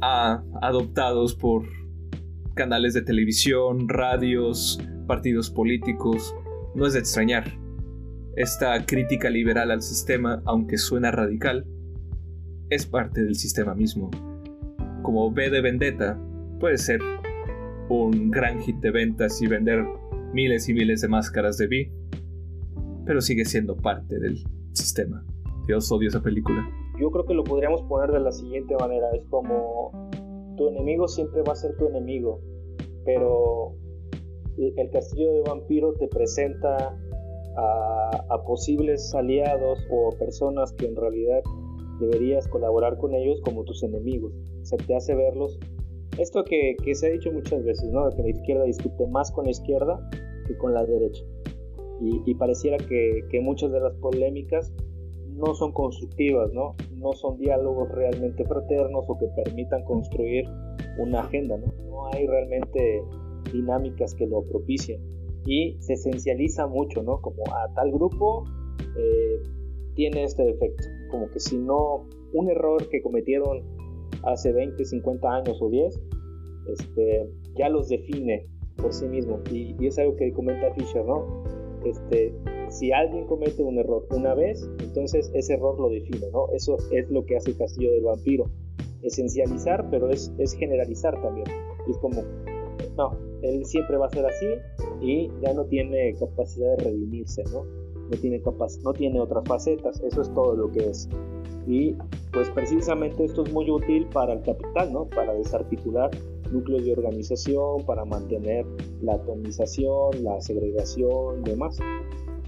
adoptados 0.00 1.34
por 1.34 1.64
canales 2.54 2.94
de 2.94 3.02
televisión, 3.02 3.88
radios, 3.88 4.80
partidos 5.06 5.50
políticos. 5.50 6.34
No 6.74 6.86
es 6.86 6.94
de 6.94 7.00
extrañar. 7.00 7.44
Esta 8.34 8.84
crítica 8.86 9.28
liberal 9.28 9.70
al 9.70 9.82
sistema, 9.82 10.42
aunque 10.46 10.78
suena 10.78 11.10
radical, 11.10 11.66
es 12.74 12.86
parte 12.86 13.22
del 13.22 13.34
sistema 13.34 13.74
mismo. 13.74 14.10
Como 15.02 15.30
B 15.30 15.50
de 15.50 15.60
Vendetta, 15.60 16.18
puede 16.58 16.78
ser 16.78 17.00
un 17.90 18.30
gran 18.30 18.60
hit 18.60 18.76
de 18.76 18.90
ventas 18.90 19.42
y 19.42 19.46
vender 19.46 19.84
miles 20.32 20.68
y 20.70 20.74
miles 20.74 21.02
de 21.02 21.08
máscaras 21.08 21.58
de 21.58 21.66
B, 21.66 21.92
pero 23.04 23.20
sigue 23.20 23.44
siendo 23.44 23.76
parte 23.76 24.18
del 24.18 24.38
sistema. 24.72 25.22
Dios 25.66 25.92
odio 25.92 26.08
esa 26.08 26.22
película. 26.22 26.66
yo 26.98 27.10
creo 27.10 27.26
que 27.26 27.34
lo 27.34 27.44
podríamos 27.44 27.82
poner 27.82 28.10
de 28.10 28.20
la 28.20 28.32
siguiente 28.32 28.74
manera. 28.80 29.06
Es 29.12 29.24
como 29.28 29.90
tu 30.56 30.68
enemigo 30.68 31.08
siempre 31.08 31.42
va 31.42 31.52
a 31.52 31.56
ser 31.56 31.76
tu 31.76 31.88
enemigo, 31.88 32.40
pero 33.04 33.74
el 34.56 34.90
castillo 34.90 35.32
de 35.34 35.42
vampiro 35.42 35.92
te 35.94 36.08
presenta 36.08 36.96
a, 37.56 38.42
posibles 38.46 39.14
aliados 39.14 39.78
o 39.90 40.16
personas 40.18 40.72
que 40.72 40.86
en 40.86 40.96
realidad 40.96 41.42
deberías 42.02 42.48
colaborar 42.48 42.98
con 42.98 43.14
ellos 43.14 43.40
como 43.42 43.64
tus 43.64 43.82
enemigos. 43.82 44.32
Se 44.62 44.76
te 44.76 44.94
hace 44.94 45.14
verlos. 45.14 45.58
Esto 46.18 46.44
que, 46.44 46.76
se 46.94 47.06
ha 47.06 47.10
dicho 47.10 47.32
muchas 47.32 47.64
veces, 47.64 47.90
¿no? 47.90 48.08
que 48.10 48.22
la 48.22 48.30
izquierda 48.30 48.64
discute 48.64 49.06
más 49.06 49.32
con 49.32 49.46
la 49.46 49.50
izquierda 49.50 50.10
que 50.46 50.56
con 50.58 50.74
la 50.74 50.84
derecha. 50.84 51.24
Y, 52.26 52.34
pareciera 52.34 52.78
que, 52.78 53.24
que, 53.30 53.40
muchas 53.40 53.70
de 53.70 53.78
las 53.78 53.94
polémicas 53.94 54.72
no 55.36 55.54
son 55.54 55.72
constructivas, 55.72 56.52
¿no? 56.52 56.74
No 56.96 57.12
son 57.12 57.38
diálogos 57.38 57.88
realmente 57.92 58.44
fraternos 58.44 59.04
o 59.08 59.18
que 59.18 59.26
permitan 59.44 59.84
construir 59.84 60.44
una 60.98 61.20
agenda, 61.20 61.56
¿no? 61.58 61.72
No 61.88 62.06
hay 62.08 62.26
realmente 62.26 63.04
dinámicas 63.52 64.14
que 64.14 64.26
lo 64.26 64.42
propicien 64.42 65.00
y 65.46 65.76
se 65.80 65.94
esencializa 65.94 66.66
mucho, 66.66 67.02
¿no? 67.02 67.20
Como 67.20 67.42
a 67.54 67.72
tal 67.74 67.90
grupo 67.92 68.44
eh, 68.96 69.42
tiene 69.94 70.24
este 70.24 70.44
defecto, 70.44 70.84
como 71.12 71.30
que 71.30 71.38
si 71.38 71.56
no, 71.56 72.08
un 72.32 72.50
error 72.50 72.88
que 72.88 73.00
cometieron 73.02 73.62
hace 74.24 74.52
20, 74.52 74.84
50 74.84 75.28
años 75.28 75.58
o 75.60 75.68
10, 75.68 76.02
este, 76.68 77.28
ya 77.54 77.68
los 77.68 77.88
define 77.88 78.48
por 78.76 78.92
sí 78.92 79.06
mismo 79.06 79.40
y, 79.50 79.76
y 79.78 79.86
es 79.86 79.98
algo 79.98 80.16
que 80.16 80.32
comenta 80.32 80.72
Fisher, 80.74 81.04
¿no? 81.04 81.44
Este, 81.84 82.34
si 82.68 82.90
alguien 82.90 83.26
comete 83.26 83.62
un 83.62 83.78
error 83.78 84.06
una 84.10 84.34
vez, 84.34 84.68
entonces 84.80 85.30
ese 85.34 85.54
error 85.54 85.78
lo 85.78 85.90
define, 85.90 86.30
¿no? 86.32 86.48
Eso 86.54 86.76
es 86.90 87.10
lo 87.10 87.24
que 87.26 87.36
hace 87.36 87.50
el 87.50 87.58
castillo 87.58 87.92
del 87.92 88.04
vampiro. 88.04 88.50
Esencializar, 89.02 89.90
pero 89.90 90.08
es, 90.10 90.32
es 90.38 90.54
generalizar 90.54 91.20
también. 91.20 91.46
es 91.88 91.98
como, 91.98 92.22
no, 92.96 93.16
él 93.42 93.64
siempre 93.64 93.96
va 93.96 94.06
a 94.06 94.10
ser 94.10 94.26
así 94.26 94.46
y 95.00 95.30
ya 95.40 95.52
no 95.54 95.64
tiene 95.64 96.14
capacidad 96.18 96.76
de 96.76 96.84
redimirse, 96.84 97.42
¿no? 97.52 97.64
No 97.64 98.18
tiene, 98.18 98.42
no 98.84 98.92
tiene 98.92 99.20
otras 99.20 99.44
facetas, 99.46 100.00
eso 100.00 100.20
es 100.20 100.34
todo 100.34 100.54
lo 100.54 100.70
que 100.70 100.90
es. 100.90 101.08
Y 101.66 101.94
pues 102.32 102.50
precisamente 102.50 103.24
esto 103.24 103.44
es 103.44 103.52
muy 103.52 103.70
útil 103.70 104.06
para 104.12 104.32
el 104.34 104.42
capital, 104.42 104.92
¿no? 104.92 105.06
Para 105.06 105.32
desarticular 105.34 106.10
núcleos 106.50 106.84
de 106.84 106.92
organización, 106.92 107.84
para 107.86 108.04
mantener 108.04 108.66
la 109.00 109.14
atomización, 109.14 110.22
la 110.22 110.40
segregación, 110.40 111.42
demás. 111.44 111.78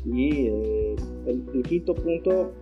Y 0.04 0.48
eh, 0.48 0.96
el, 1.26 1.62
quinto 1.62 1.94
punto 1.94 2.52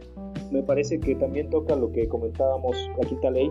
me 0.52 0.62
parece 0.62 1.00
que 1.00 1.14
también 1.16 1.50
toca 1.50 1.74
lo 1.74 1.90
que 1.90 2.06
comentábamos, 2.06 2.76
la 3.00 3.08
quinta 3.08 3.30
ley, 3.30 3.50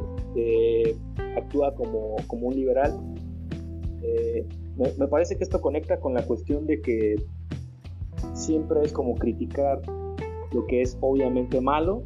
actúa 1.35 1.73
como, 1.75 2.15
como 2.27 2.47
un 2.47 2.55
liberal. 2.55 2.97
Eh, 4.03 4.45
me, 4.77 5.07
parece 5.07 5.37
que 5.37 5.43
esto 5.43 5.61
conecta 5.61 5.99
con 5.99 6.13
la 6.13 6.25
cuestión 6.25 6.65
de 6.65 6.81
que 6.81 7.15
siempre 8.33 8.81
es 8.83 8.93
como 8.93 9.15
criticar 9.15 9.81
lo 10.51 10.65
que 10.67 10.81
es 10.81 10.97
obviamente 11.01 11.61
malo, 11.61 12.03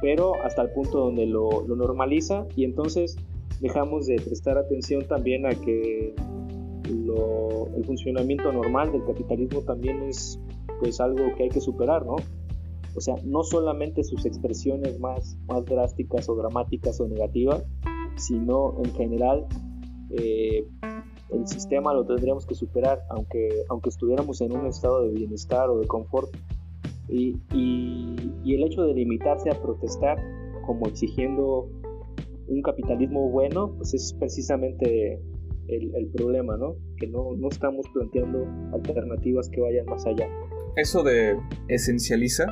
pero 0.00 0.34
hasta 0.44 0.62
el 0.62 0.70
punto 0.70 0.98
donde 0.98 1.26
lo, 1.26 1.64
normaliza 1.66 2.46
y 2.56 2.64
entonces 2.64 3.16
dejamos 3.60 4.06
de 4.06 4.16
prestar 4.16 4.58
atención 4.58 5.06
también 5.06 5.46
a 5.46 5.50
que 5.50 6.14
el 6.84 7.84
funcionamiento 7.84 8.52
normal 8.52 8.92
del 8.92 9.04
capitalismo 9.04 9.62
también 9.62 10.02
es 10.02 10.38
pues 10.80 11.00
algo 11.00 11.34
que 11.36 11.44
hay 11.44 11.48
que 11.48 11.60
superar, 11.60 12.04
¿no? 12.04 12.16
O 12.96 13.00
sea, 13.00 13.16
no 13.24 13.42
solamente 13.42 14.04
sus 14.04 14.24
expresiones 14.24 15.00
más, 15.00 15.36
más 15.48 15.64
drásticas 15.64 16.28
o 16.28 16.36
dramáticas 16.36 17.00
o 17.00 17.08
negativas, 17.08 17.64
sino 18.16 18.76
en 18.84 18.94
general 18.94 19.46
eh, 20.10 20.66
el 21.34 21.46
sistema 21.46 21.92
lo 21.92 22.04
tendríamos 22.04 22.46
que 22.46 22.54
superar, 22.54 23.02
aunque, 23.10 23.48
aunque 23.68 23.90
estuviéramos 23.90 24.40
en 24.40 24.52
un 24.52 24.66
estado 24.66 25.02
de 25.02 25.12
bienestar 25.12 25.68
o 25.68 25.78
de 25.78 25.86
confort. 25.86 26.30
Y, 27.08 27.36
y, 27.52 28.54
el 28.54 28.64
hecho 28.64 28.82
de 28.82 28.94
limitarse 28.94 29.50
a 29.50 29.60
protestar 29.60 30.18
como 30.66 30.86
exigiendo 30.86 31.68
un 32.48 32.62
capitalismo 32.62 33.28
bueno, 33.30 33.74
pues 33.76 33.94
es 33.94 34.14
precisamente 34.18 35.20
el, 35.68 35.94
el 35.94 36.06
problema, 36.08 36.56
¿no? 36.56 36.76
Que 36.96 37.06
no, 37.06 37.34
no, 37.36 37.48
estamos 37.48 37.86
planteando 37.92 38.46
alternativas 38.72 39.48
que 39.48 39.60
vayan 39.60 39.86
más 39.86 40.06
allá. 40.06 40.28
Eso 40.76 41.02
de 41.02 41.38
esencializa 41.68 42.46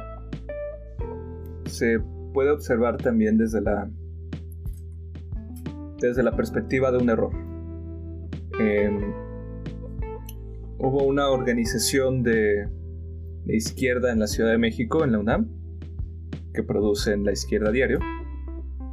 se 1.67 1.99
puede 2.33 2.51
observar 2.51 2.97
también 2.99 3.39
desde 3.39 3.61
la 3.61 3.89
desde 5.99 6.23
la 6.23 6.35
perspectiva 6.35 6.91
de 6.91 6.99
un 6.99 7.11
error. 7.11 7.52
Em, 8.59 9.13
hubo 10.79 11.05
una 11.05 11.31
organización 11.31 12.23
de, 12.23 12.69
izquierda 13.47 14.13
en 14.13 14.21
la 14.21 14.27
Ciudad 14.27 14.51
de 14.51 14.59
México, 14.59 15.05
en 15.05 15.13
la 15.13 15.19
UNAM, 15.19 15.49
que 16.55 16.63
produce 16.63 17.13
en 17.13 17.25
la 17.25 17.33
izquierda 17.33 17.71
diario. 17.71 17.99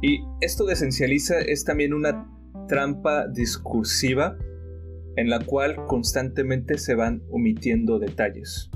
Y 0.02 0.20
esto 0.40 0.64
de 0.64 0.72
esencializa 0.72 1.38
es 1.40 1.64
también 1.64 1.92
una 1.92 2.26
trampa 2.68 3.28
discursiva 3.28 4.38
en 5.16 5.28
la 5.28 5.40
cual 5.40 5.76
constantemente 5.86 6.78
se 6.78 6.94
van 6.94 7.22
omitiendo 7.30 7.98
detalles. 7.98 8.70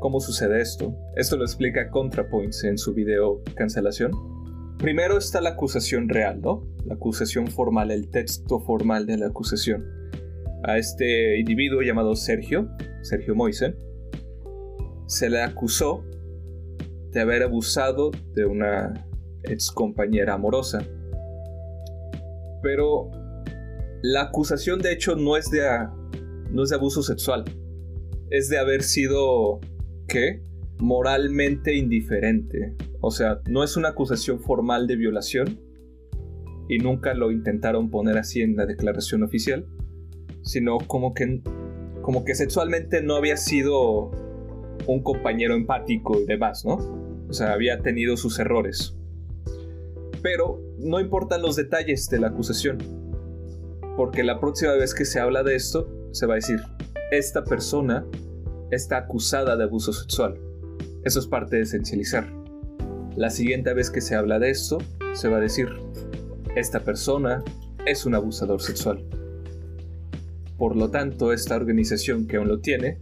¿Cómo 0.00 0.20
sucede 0.20 0.60
esto? 0.60 0.94
Esto 1.16 1.36
lo 1.36 1.44
explica 1.44 1.90
ContraPoints 1.90 2.64
en 2.64 2.78
su 2.78 2.94
video 2.94 3.42
Cancelación. 3.56 4.35
Primero 4.78 5.16
está 5.16 5.40
la 5.40 5.50
acusación 5.50 6.08
real, 6.08 6.42
¿no? 6.42 6.68
La 6.84 6.94
acusación 6.94 7.46
formal, 7.46 7.90
el 7.90 8.10
texto 8.10 8.60
formal 8.60 9.06
de 9.06 9.16
la 9.16 9.28
acusación. 9.28 9.86
A 10.64 10.76
este 10.76 11.38
individuo 11.38 11.80
llamado 11.80 12.14
Sergio, 12.14 12.68
Sergio 13.00 13.34
Moisen, 13.34 13.74
se 15.06 15.30
le 15.30 15.40
acusó 15.40 16.04
de 17.10 17.20
haber 17.20 17.42
abusado 17.42 18.10
de 18.34 18.44
una 18.44 19.08
ex 19.44 19.70
compañera 19.70 20.34
amorosa. 20.34 20.86
Pero 22.62 23.10
la 24.02 24.24
acusación 24.24 24.80
de 24.80 24.92
hecho 24.92 25.16
no 25.16 25.38
es 25.38 25.50
de, 25.50 25.62
no 26.50 26.62
es 26.62 26.68
de 26.68 26.76
abuso 26.76 27.02
sexual. 27.02 27.44
Es 28.28 28.50
de 28.50 28.58
haber 28.58 28.82
sido, 28.82 29.58
¿qué? 30.06 30.42
Moralmente 30.78 31.74
indiferente 31.74 32.76
o 33.06 33.10
sea, 33.12 33.40
no 33.48 33.62
es 33.62 33.76
una 33.76 33.90
acusación 33.90 34.40
formal 34.40 34.88
de 34.88 34.96
violación 34.96 35.60
y 36.68 36.78
nunca 36.78 37.14
lo 37.14 37.30
intentaron 37.30 37.88
poner 37.88 38.18
así 38.18 38.42
en 38.42 38.56
la 38.56 38.66
declaración 38.66 39.22
oficial, 39.22 39.64
sino 40.42 40.78
como 40.78 41.14
que 41.14 41.40
como 42.02 42.24
que 42.24 42.34
sexualmente 42.34 43.02
no 43.02 43.16
había 43.16 43.36
sido 43.36 44.10
un 44.86 45.02
compañero 45.02 45.54
empático 45.54 46.20
y 46.20 46.26
demás, 46.26 46.64
¿no? 46.64 46.76
O 47.28 47.32
sea, 47.32 47.52
había 47.52 47.80
tenido 47.80 48.16
sus 48.16 48.38
errores. 48.38 48.96
Pero 50.22 50.60
no 50.78 51.00
importan 51.00 51.42
los 51.42 51.56
detalles 51.56 52.08
de 52.08 52.20
la 52.20 52.28
acusación, 52.28 52.78
porque 53.96 54.22
la 54.22 54.40
próxima 54.40 54.72
vez 54.74 54.94
que 54.94 55.04
se 55.04 55.20
habla 55.20 55.42
de 55.42 55.56
esto, 55.56 55.88
se 56.12 56.26
va 56.26 56.34
a 56.34 56.36
decir, 56.36 56.60
esta 57.10 57.44
persona 57.44 58.06
está 58.70 58.98
acusada 58.98 59.56
de 59.56 59.64
abuso 59.64 59.92
sexual. 59.92 60.40
Eso 61.04 61.18
es 61.20 61.26
parte 61.26 61.56
de 61.56 61.62
esencializar. 61.62 62.45
La 63.16 63.30
siguiente 63.30 63.72
vez 63.72 63.90
que 63.90 64.02
se 64.02 64.14
habla 64.14 64.38
de 64.38 64.50
esto, 64.50 64.76
se 65.14 65.28
va 65.28 65.38
a 65.38 65.40
decir, 65.40 65.68
esta 66.54 66.80
persona 66.80 67.42
es 67.86 68.04
un 68.04 68.14
abusador 68.14 68.60
sexual. 68.60 69.06
Por 70.58 70.76
lo 70.76 70.90
tanto, 70.90 71.32
esta 71.32 71.56
organización 71.56 72.26
que 72.26 72.36
aún 72.36 72.48
lo 72.48 72.60
tiene, 72.60 72.98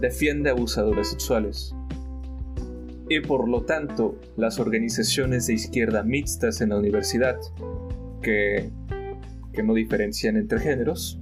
defiende 0.00 0.48
abusadores 0.48 1.10
sexuales. 1.10 1.74
Y 3.10 3.20
por 3.20 3.50
lo 3.50 3.64
tanto, 3.64 4.18
las 4.38 4.58
organizaciones 4.58 5.46
de 5.46 5.54
izquierda 5.54 6.04
mixtas 6.04 6.62
en 6.62 6.70
la 6.70 6.78
universidad, 6.78 7.36
que, 8.22 8.70
que 9.52 9.62
no 9.62 9.74
diferencian 9.74 10.38
entre 10.38 10.60
géneros, 10.60 11.18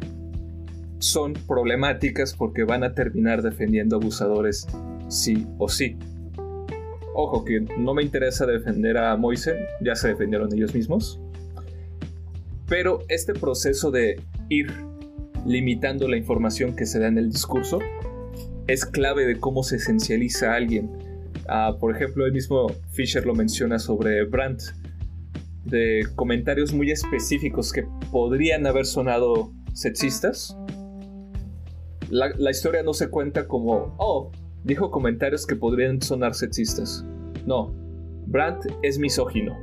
son 1.00 1.32
problemáticas 1.32 2.34
porque 2.34 2.62
van 2.62 2.84
a 2.84 2.94
terminar 2.94 3.42
defendiendo 3.42 3.96
abusadores 3.96 4.68
sí 5.08 5.44
o 5.58 5.68
sí. 5.68 5.96
Ojo, 7.20 7.44
que 7.44 7.58
no 7.76 7.94
me 7.94 8.04
interesa 8.04 8.46
defender 8.46 8.96
a 8.96 9.16
Moisen, 9.16 9.56
ya 9.80 9.96
se 9.96 10.06
defendieron 10.06 10.54
ellos 10.54 10.72
mismos. 10.72 11.20
Pero 12.68 13.00
este 13.08 13.34
proceso 13.34 13.90
de 13.90 14.22
ir 14.48 14.72
limitando 15.44 16.06
la 16.06 16.16
información 16.16 16.76
que 16.76 16.86
se 16.86 17.00
da 17.00 17.08
en 17.08 17.18
el 17.18 17.28
discurso 17.28 17.80
es 18.68 18.86
clave 18.86 19.26
de 19.26 19.40
cómo 19.40 19.64
se 19.64 19.76
esencializa 19.78 20.52
a 20.52 20.54
alguien. 20.54 20.92
Ah, 21.48 21.76
por 21.80 21.92
ejemplo, 21.92 22.24
el 22.24 22.30
mismo 22.30 22.68
Fisher 22.92 23.26
lo 23.26 23.34
menciona 23.34 23.80
sobre 23.80 24.24
Brandt, 24.24 24.62
de 25.64 26.06
comentarios 26.14 26.72
muy 26.72 26.92
específicos 26.92 27.72
que 27.72 27.84
podrían 28.12 28.64
haber 28.64 28.86
sonado 28.86 29.50
sexistas. 29.72 30.56
La, 32.10 32.30
la 32.38 32.52
historia 32.52 32.84
no 32.84 32.94
se 32.94 33.10
cuenta 33.10 33.48
como, 33.48 33.96
oh, 33.98 34.30
dijo 34.68 34.90
comentarios 34.90 35.46
que 35.46 35.56
podrían 35.56 36.00
sonar 36.02 36.34
sexistas. 36.34 37.04
No, 37.46 37.74
Brandt 38.26 38.66
es 38.82 38.98
misógino. 38.98 39.56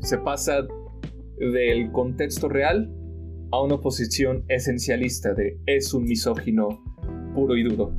Se 0.00 0.18
pasa 0.18 0.66
del 1.38 1.90
contexto 1.90 2.50
real 2.50 2.92
a 3.50 3.62
una 3.62 3.80
posición 3.80 4.44
esencialista 4.48 5.32
de 5.32 5.58
es 5.64 5.94
un 5.94 6.04
misógino 6.04 6.68
puro 7.34 7.56
y 7.56 7.62
duro. 7.62 7.94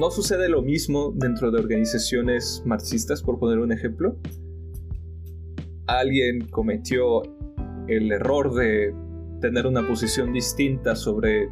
¿No 0.00 0.10
sucede 0.10 0.48
lo 0.48 0.62
mismo 0.62 1.12
dentro 1.14 1.50
de 1.50 1.58
organizaciones 1.60 2.62
marxistas, 2.64 3.22
por 3.22 3.38
poner 3.38 3.58
un 3.58 3.72
ejemplo? 3.72 4.16
Alguien 5.86 6.48
cometió 6.48 7.22
el 7.88 8.10
error 8.10 8.54
de 8.54 8.94
tener 9.42 9.66
una 9.66 9.86
posición 9.86 10.32
distinta 10.32 10.96
sobre 10.96 11.50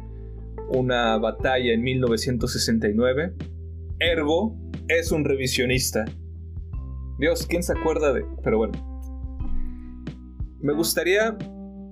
una 0.75 1.17
batalla 1.17 1.73
en 1.73 1.81
1969. 1.81 3.33
Ergo 3.99 4.57
es 4.87 5.11
un 5.11 5.23
revisionista. 5.23 6.05
Dios, 7.19 7.45
¿quién 7.47 7.63
se 7.63 7.73
acuerda 7.73 8.13
de...? 8.13 8.25
Pero 8.43 8.57
bueno. 8.57 8.73
Me 10.59 10.73
gustaría 10.73 11.37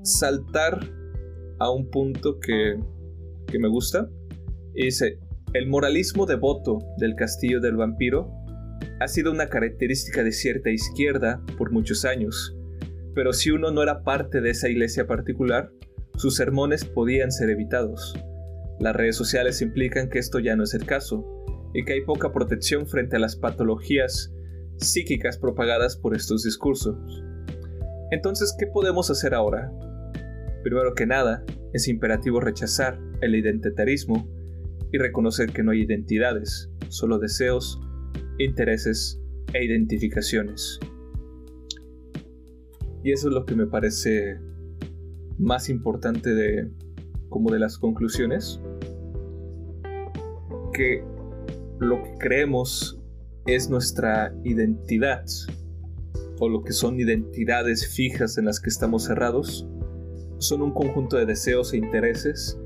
saltar 0.04 0.80
a 1.60 1.70
un 1.70 1.90
punto 1.90 2.40
que, 2.40 2.80
que 3.48 3.60
me 3.60 3.68
gusta. 3.68 4.10
Y 4.74 4.86
dice, 4.86 5.20
el 5.54 5.68
moralismo 5.68 6.26
devoto 6.26 6.80
del 6.98 7.16
castillo 7.16 7.60
del 7.60 7.76
vampiro 7.76 8.32
ha 9.00 9.08
sido 9.08 9.32
una 9.32 9.50
característica 9.50 10.24
de 10.24 10.32
cierta 10.32 10.70
izquierda 10.70 11.44
por 11.58 11.72
muchos 11.72 12.06
años, 12.06 12.56
pero 13.14 13.34
si 13.34 13.52
uno 13.52 13.72
no 13.72 13.84
era 13.84 14.04
parte 14.04 14.42
de 14.42 14.52
esa 14.52 14.70
iglesia 14.70 15.08
particular, 15.08 15.72
sus 16.16 16.36
sermones 16.36 16.86
podían 16.86 17.32
ser 17.32 17.50
evitados. 17.50 18.14
Las 18.82 18.96
redes 18.96 19.16
sociales 19.16 19.62
implican 19.62 20.10
que 20.10 20.18
esto 20.18 20.40
ya 20.40 20.56
no 20.56 20.64
es 20.64 20.74
el 20.74 20.88
caso, 20.88 21.24
y 21.72 21.86
que 21.86 21.94
hay 21.94 22.02
poca 22.02 22.32
protección 22.32 22.88
frente 22.88 23.16
a 23.16 23.20
las 23.20 23.36
patologías 23.36 24.34
psíquicas 24.78 25.38
propagadas 25.38 25.96
por 25.96 26.16
estos 26.16 26.44
discursos. 26.44 26.98
Entonces, 28.10 28.56
¿qué 28.58 28.66
podemos 28.66 29.12
hacer 29.12 29.36
ahora? 29.36 29.72
Primero 30.64 30.96
que 30.96 31.06
nada, 31.06 31.46
es 31.74 31.88
imperativo 31.88 32.40
rechazar 32.40 33.00
el 33.22 33.36
identitarismo 33.36 34.28
y 34.92 34.98
reconocer 34.98 35.52
que 35.52 35.62
no 35.62 35.72
hay 35.72 35.84
identidades, 35.84 36.72
solo 36.90 37.20
deseos, 37.20 37.80
intereses 38.40 39.22
e 39.54 39.64
identificaciones. 39.64 40.80
Y 43.04 43.12
eso 43.12 43.28
es 43.28 43.34
lo 43.36 43.46
que 43.46 43.56
me 43.56 43.68
parece 43.68 44.40
más 45.38 45.70
importante 45.70 46.34
de 46.34 46.70
como 47.32 47.50
de 47.50 47.58
las 47.58 47.80
conclusiones 47.80 48.62
que 50.74 51.04
lo 51.80 52.04
que 52.04 52.18
creemos 52.20 53.00
es 53.48 53.70
nuestra 53.70 54.36
identidad 54.44 55.26
o 56.40 56.48
lo 56.48 56.64
que 56.64 56.74
son 56.74 57.00
identidades 57.00 57.88
fijas 57.88 58.38
en 58.38 58.46
las 58.46 58.60
que 58.60 58.70
estamos 58.70 59.06
cerrados 59.06 59.68
son 60.38 60.62
un 60.62 60.72
conjunto 60.72 61.18
de 61.18 61.26
deseos 61.26 61.74
e 61.74 61.78
intereses 61.78 62.60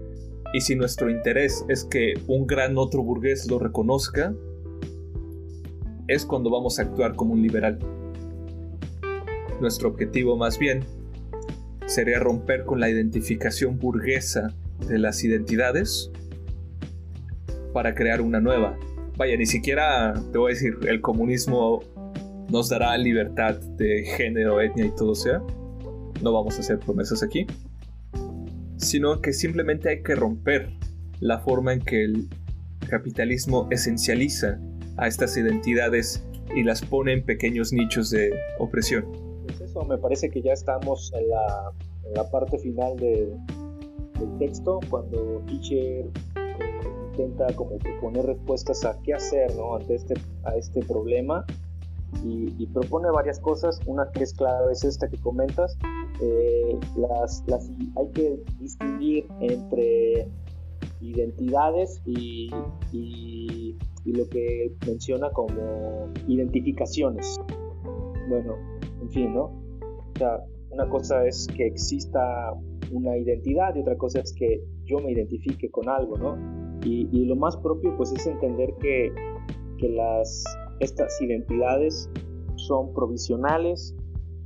y 0.53 0.61
si 0.61 0.75
nuestro 0.75 1.09
interés 1.09 1.63
es 1.69 1.85
que 1.85 2.13
un 2.27 2.47
gran 2.47 2.77
otro 2.77 3.03
burgués 3.03 3.49
lo 3.49 3.59
reconozca 3.59 4.33
es 6.07 6.25
cuando 6.25 6.49
vamos 6.49 6.79
a 6.79 6.83
actuar 6.83 7.15
como 7.15 7.33
un 7.33 7.41
liberal. 7.41 7.79
Nuestro 9.59 9.89
objetivo 9.89 10.37
más 10.37 10.59
bien 10.59 10.85
sería 11.87 12.19
romper 12.19 12.65
con 12.65 12.79
la 12.79 12.89
identificación 12.89 13.77
burguesa 13.79 14.53
de 14.87 14.99
las 14.99 15.23
identidades 15.23 16.11
para 17.73 17.93
crear 17.93 18.21
una 18.21 18.39
nueva. 18.39 18.77
Vaya, 19.17 19.37
ni 19.37 19.45
siquiera 19.45 20.13
te 20.31 20.37
voy 20.37 20.51
a 20.51 20.53
decir, 20.55 20.77
el 20.87 21.01
comunismo 21.01 21.81
nos 22.49 22.69
dará 22.69 22.97
libertad 22.97 23.55
de 23.77 24.03
género, 24.03 24.61
etnia 24.61 24.85
y 24.85 24.95
todo 24.95 25.15
sea. 25.15 25.41
No 26.21 26.33
vamos 26.33 26.57
a 26.57 26.59
hacer 26.61 26.79
promesas 26.79 27.23
aquí. 27.23 27.45
Sino 28.77 29.21
que 29.21 29.33
simplemente 29.33 29.89
hay 29.89 30.03
que 30.03 30.15
romper 30.15 30.71
la 31.19 31.39
forma 31.39 31.73
en 31.73 31.81
que 31.81 32.03
el 32.03 32.27
capitalismo 32.89 33.67
esencializa 33.71 34.59
a 34.97 35.07
estas 35.07 35.37
identidades 35.37 36.25
y 36.55 36.63
las 36.63 36.81
pone 36.81 37.13
en 37.13 37.23
pequeños 37.23 37.73
nichos 37.73 38.09
de 38.09 38.33
opresión. 38.59 39.24
Pues 39.45 39.61
eso, 39.61 39.83
me 39.85 39.97
parece 39.97 40.29
que 40.29 40.41
ya 40.41 40.53
estamos 40.53 41.13
en 41.13 41.29
la, 41.29 41.71
en 42.03 42.13
la 42.13 42.29
parte 42.29 42.57
final 42.57 42.95
de, 42.97 43.31
del 44.19 44.37
texto, 44.39 44.79
cuando 44.89 45.41
Fischer 45.47 46.05
eh, 46.05 46.09
intenta 47.11 47.53
como 47.55 47.77
proponer 47.77 48.25
respuestas 48.25 48.83
a 48.85 48.97
qué 49.03 49.13
hacer 49.13 49.55
¿no? 49.55 49.75
ante 49.75 49.95
este, 49.95 50.15
a 50.43 50.55
este 50.55 50.81
problema 50.83 51.45
y, 52.23 52.65
propone 52.67 53.09
varias 53.11 53.39
cosas. 53.39 53.79
Una 53.85 54.09
que 54.11 54.23
es 54.23 54.33
clave 54.33 54.71
es 54.71 54.83
esta 54.83 55.07
que 55.07 55.17
comentas. 55.17 55.77
Eh, 56.21 56.77
las, 56.97 57.43
las, 57.47 57.69
hay 57.97 58.07
que 58.13 58.39
distinguir 58.59 59.27
entre 59.41 60.27
identidades 61.01 62.01
y, 62.05 62.49
y, 62.91 63.77
lo 64.05 64.27
que 64.29 64.71
menciona 64.85 65.29
como 65.31 66.07
identificaciones. 66.27 67.39
Bueno, 68.29 68.55
en 68.55 68.74
fin, 69.15 69.33
¿no? 69.33 69.45
O 69.45 70.17
sea, 70.17 70.43
una 70.69 70.87
cosa 70.89 71.25
es 71.25 71.47
que 71.55 71.65
exista 71.65 72.53
una 72.91 73.17
identidad 73.17 73.73
y 73.75 73.79
otra 73.79 73.97
cosa 73.97 74.19
es 74.19 74.33
que 74.33 74.61
yo 74.83 74.99
me 74.99 75.11
identifique 75.11 75.71
con 75.71 75.89
algo, 75.89 76.17
¿no? 76.17 76.37
Y, 76.83 77.07
y 77.11 77.25
lo 77.25 77.35
más 77.35 77.57
propio 77.57 77.95
pues 77.97 78.11
es 78.11 78.27
entender 78.27 78.69
que, 78.79 79.11
que 79.79 79.89
las, 79.89 80.43
estas 80.81 81.19
identidades 81.21 82.09
son 82.55 82.93
provisionales, 82.93 83.95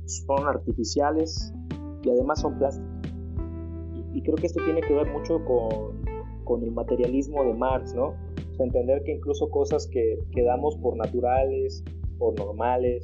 son 0.06 0.46
artificiales 0.46 1.52
y 2.02 2.10
además 2.10 2.40
son 2.40 2.56
plásticas. 2.58 2.88
Y, 4.14 4.22
creo 4.22 4.36
que 4.36 4.46
esto 4.46 4.62
tiene 4.64 4.80
que 4.80 4.94
ver 4.94 5.10
mucho 5.10 5.44
con, 5.44 6.02
con 6.44 6.62
el 6.62 6.72
materialismo 6.72 7.42
de 7.44 7.54
Marx, 7.54 7.94
¿no? 7.94 8.08
O 8.08 8.54
sea, 8.54 8.66
entender 8.66 9.02
que 9.04 9.12
incluso 9.12 9.50
cosas 9.50 9.86
que, 9.86 10.18
que 10.32 10.42
damos 10.42 10.76
por 10.76 10.96
naturales, 10.96 11.84
por 12.18 12.38
normales, 12.38 13.02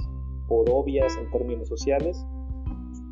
por 0.48 0.68
obvias 0.70 1.16
en 1.16 1.30
términos 1.30 1.68
sociales, 1.68 2.24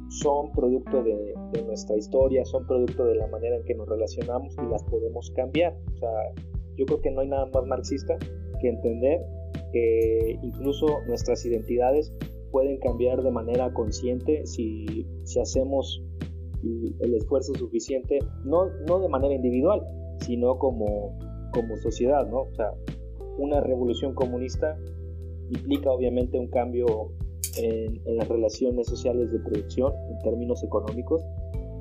son 0.09 0.53
producto 0.53 1.03
de, 1.03 1.35
nuestra 1.67 1.97
historia, 1.97 2.45
son 2.45 2.67
producto 2.67 3.05
de 3.05 3.17
la 3.17 3.27
manera 3.27 3.57
en 3.57 3.65
que 3.65 3.75
nos 3.75 3.89
relacionamos 3.89 4.55
y 4.57 4.71
las 4.71 4.85
podemos 4.85 5.31
cambiar. 5.33 5.77
O 5.95 5.99
sea, 5.99 6.11
yo 6.77 6.87
creo 6.87 7.01
que 7.01 7.11
no 7.11 7.21
hay 7.21 7.29
nada 7.29 7.47
más 7.47 7.67
marxista 7.67 8.17
que 8.61 8.69
entender 8.69 9.21
que 9.73 10.39
incluso 10.43 10.87
nuestras 11.07 11.45
identidades 11.45 12.13
pueden 12.53 12.79
cambiar 12.79 13.23
de 13.23 13.31
manera 13.33 13.73
consciente 13.73 14.47
si, 14.47 15.07
si 15.25 15.41
hacemos 15.41 16.03
el 17.01 17.15
esfuerzo 17.15 17.53
suficiente, 17.55 18.21
no, 18.45 18.67
no 18.87 19.01
de 19.01 19.09
manera 19.09 19.35
individual, 19.35 19.83
sino 20.21 20.59
como, 20.59 21.19
como 21.53 21.77
sociedad, 21.77 22.27
¿no? 22.29 22.43
O 22.43 22.55
sea, 22.55 22.73
una 23.37 23.61
revolución 23.61 24.15
comunista 24.15 24.79
implica 25.51 25.91
obviamente 25.91 26.39
un 26.39 26.49
cambio 26.49 27.13
en, 27.57 28.01
en, 28.07 28.17
las 28.17 28.29
relaciones 28.29 28.87
sociales 28.87 29.33
de 29.33 29.39
producción 29.41 29.93
en 30.11 30.19
términos 30.21 30.63
económicos, 30.63 31.23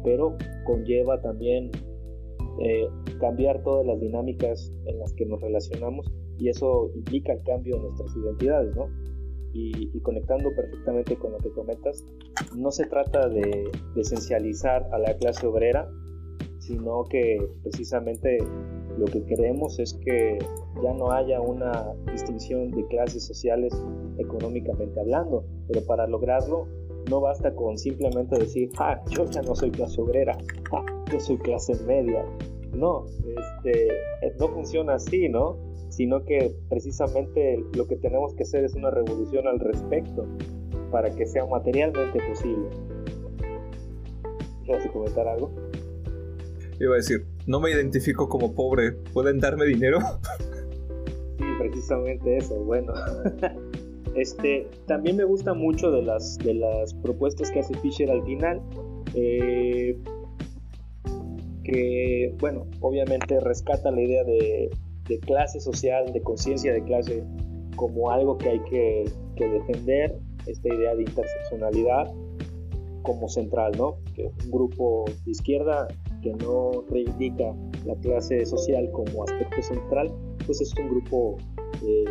pero 0.04 0.38
conlleva 0.66 1.22
también 1.22 1.72
eh, 2.60 2.88
cambiar 3.20 3.64
todas 3.64 3.86
las 3.86 4.00
dinámicas 4.00 4.72
en 4.86 5.00
las 5.00 5.12
que 5.14 5.26
nos 5.26 5.42
relacionamos 5.42 6.14
y 6.38 6.50
eso 6.50 6.92
implica 6.94 7.34
el 7.34 7.42
cambio 7.44 7.78
de 7.78 7.82
nuestras 7.82 8.16
identidades, 8.16 8.76
¿no? 8.76 8.90
Y, 9.56 10.00
conectando 10.02 10.50
perfectamente 10.56 11.16
con 11.16 11.32
lo 11.32 11.38
que 11.38 11.52
comentas, 11.52 12.04
no 12.56 12.72
se 12.72 12.86
trata 12.88 13.30
de, 13.30 13.70
de 13.96 14.02
esencializar 14.02 14.88
a 14.92 14.98
la 14.98 15.16
clase 15.18 15.46
obrera, 15.46 15.88
sino 16.60 17.04
que 17.06 17.38
precisamente 17.62 18.40
lo 18.98 19.06
que 19.06 19.24
queremos 19.26 19.80
es 19.80 19.94
que 20.06 20.40
ya 20.82 20.94
no 20.94 21.12
haya 21.12 21.40
una 21.40 21.94
distinción 22.12 22.72
de 22.72 22.86
clases 22.88 23.26
sociales 23.26 23.74
económicamente 24.18 25.00
hablando, 25.00 25.46
pero 25.68 25.86
para 25.86 26.08
lograrlo 26.08 26.68
no 27.10 27.22
basta 27.22 27.54
con 27.54 27.78
simplemente 27.78 28.38
decir, 28.38 28.70
ah, 28.78 29.02
yo 29.10 29.26
ya 29.26 29.42
no 29.42 29.56
soy 29.56 29.72
clase 29.72 30.02
obrera, 30.02 30.38
ah, 30.72 30.86
yo 31.12 31.20
soy 31.20 31.38
clase 31.38 31.74
media. 31.86 32.26
No, 32.74 33.06
este, 33.06 33.88
no 34.40 34.48
funciona 34.48 34.96
así, 34.96 35.30
¿no? 35.30 35.58
Sino 35.90 36.24
que 36.26 36.56
precisamente 36.70 37.64
lo 37.76 37.86
que 37.88 37.98
tenemos 37.98 38.34
que 38.34 38.44
hacer 38.44 38.64
es 38.64 38.74
una 38.74 38.90
revolución 38.90 39.48
al 39.48 39.60
respecto 39.60 40.26
para 40.92 41.14
que 41.14 41.26
sea 41.26 41.46
materialmente 41.46 42.20
posible. 42.28 42.70
¿Quieres 44.66 44.90
comentar 44.92 45.28
algo? 45.28 45.52
Iba 46.80 46.94
a 46.94 46.98
decir, 46.98 47.26
no 47.46 47.60
me 47.60 47.72
identifico 47.72 48.28
como 48.28 48.56
pobre, 48.56 48.94
¿pueden 49.14 49.40
darme 49.40 49.66
dinero? 49.66 50.00
sí, 51.38 51.46
precisamente 51.60 52.38
eso, 52.38 52.56
bueno. 52.64 52.94
Este, 54.16 54.68
también 54.86 55.18
me 55.18 55.24
gusta 55.24 55.54
mucho 55.54 55.92
de 55.92 56.02
las, 56.02 56.38
de 56.40 56.54
las 56.54 56.94
propuestas 56.96 57.52
que 57.52 57.60
hace 57.60 57.74
Fisher 57.80 58.10
al 58.10 58.24
final. 58.24 58.62
Eh, 59.16 59.98
que, 61.64 62.36
bueno, 62.40 62.66
obviamente 62.82 63.40
rescata 63.40 63.90
la 63.92 64.02
idea 64.02 64.24
de, 64.24 64.70
clase 65.22 65.60
social, 65.60 66.12
de 66.12 66.22
conciencia 66.22 66.74
de 66.74 66.84
clase, 66.84 67.24
como 67.76 68.12
algo 68.12 68.38
que 68.38 68.50
hay 68.50 68.60
que 68.64 69.06
defender 69.38 70.18
esta 70.48 70.74
idea 70.74 70.96
de 70.96 71.04
interseccionalidad 71.04 72.14
como 73.04 73.30
central, 73.30 73.74
¿no? 73.78 73.98
Que 74.16 74.32
un 74.46 74.52
grupo 74.52 75.06
de 75.26 75.32
izquierda 75.32 75.88
que 76.22 76.34
no 76.34 76.84
reivindica 76.90 77.54
la 77.86 77.96
clase 77.96 78.46
social 78.46 78.90
como 78.92 79.24
aspecto 79.24 79.62
central, 79.62 80.12
pues 80.46 80.62
es 80.62 80.74
un 80.78 80.90
grupo 80.90 81.38
eh, 81.86 82.06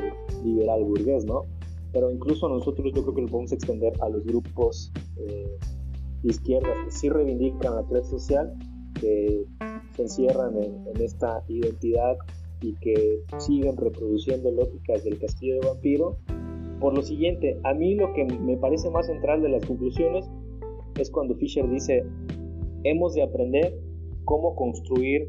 liberal 0.44 0.84
burgués, 0.84 1.24
¿no? 1.24 1.46
Pero 1.92 2.10
incluso 2.10 2.48
nosotros 2.48 2.92
yo 2.94 3.02
creo 3.02 3.14
que 3.14 3.22
lo 3.22 3.28
podemos 3.28 3.52
extender 3.52 3.92
a 4.00 4.08
los 4.08 4.24
grupos 4.24 4.92
eh, 5.18 5.58
izquierdas 6.22 6.76
que 6.84 6.90
sí 6.90 7.08
reivindican 7.08 7.74
la 7.74 7.84
clase 7.84 8.10
social, 8.10 8.54
que 9.00 9.44
se 9.94 10.02
encierran 10.02 10.56
en, 10.56 10.86
en 10.94 11.02
esta 11.02 11.42
identidad 11.48 12.16
y 12.60 12.74
que 12.76 13.22
siguen 13.38 13.76
reproduciendo 13.76 14.50
lógicas 14.50 15.04
del 15.04 15.18
castillo 15.18 15.60
de 15.60 15.66
vampiro. 15.66 16.16
Por 16.80 16.96
lo 16.96 17.02
siguiente, 17.02 17.60
a 17.64 17.74
mí 17.74 17.94
lo 17.94 18.12
que 18.14 18.24
me 18.24 18.56
parece 18.56 18.90
más 18.90 19.06
central 19.06 19.42
de 19.42 19.50
las 19.50 19.64
conclusiones 19.66 20.28
es 20.98 21.10
cuando 21.10 21.34
Fisher 21.36 21.68
dice, 21.68 22.04
hemos 22.84 23.14
de 23.14 23.22
aprender 23.22 23.78
cómo 24.24 24.54
construir 24.54 25.26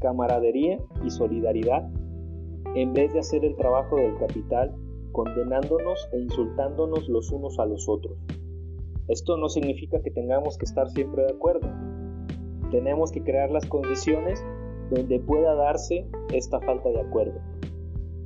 camaradería 0.00 0.78
y 1.04 1.10
solidaridad 1.10 1.88
en 2.74 2.92
vez 2.92 3.12
de 3.12 3.20
hacer 3.20 3.44
el 3.44 3.56
trabajo 3.56 3.96
del 3.96 4.16
capital 4.16 4.74
condenándonos 5.12 6.08
e 6.12 6.18
insultándonos 6.18 7.08
los 7.08 7.30
unos 7.30 7.58
a 7.58 7.66
los 7.66 7.88
otros. 7.88 8.18
Esto 9.08 9.36
no 9.36 9.48
significa 9.48 10.00
que 10.00 10.10
tengamos 10.10 10.56
que 10.56 10.64
estar 10.64 10.88
siempre 10.90 11.24
de 11.24 11.32
acuerdo. 11.32 11.68
Tenemos 12.70 13.12
que 13.12 13.22
crear 13.22 13.50
las 13.50 13.66
condiciones 13.66 14.42
donde 14.90 15.20
pueda 15.20 15.54
darse 15.54 16.06
esta 16.32 16.60
falta 16.60 16.88
de 16.90 17.00
acuerdo. 17.00 17.40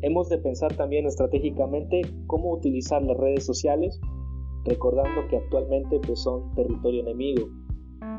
Hemos 0.03 0.29
de 0.29 0.39
pensar 0.39 0.77
también 0.77 1.07
estratégicamente 1.07 2.03
cómo 2.27 2.53
utilizar 2.53 3.03
las 3.03 3.17
redes 3.17 3.45
sociales, 3.45 3.99
recordando 4.65 5.27
que 5.29 5.39
actualmente 5.39 5.99
pues, 6.07 6.21
son 6.21 6.55
territorio 6.55 7.01
enemigo, 7.01 7.49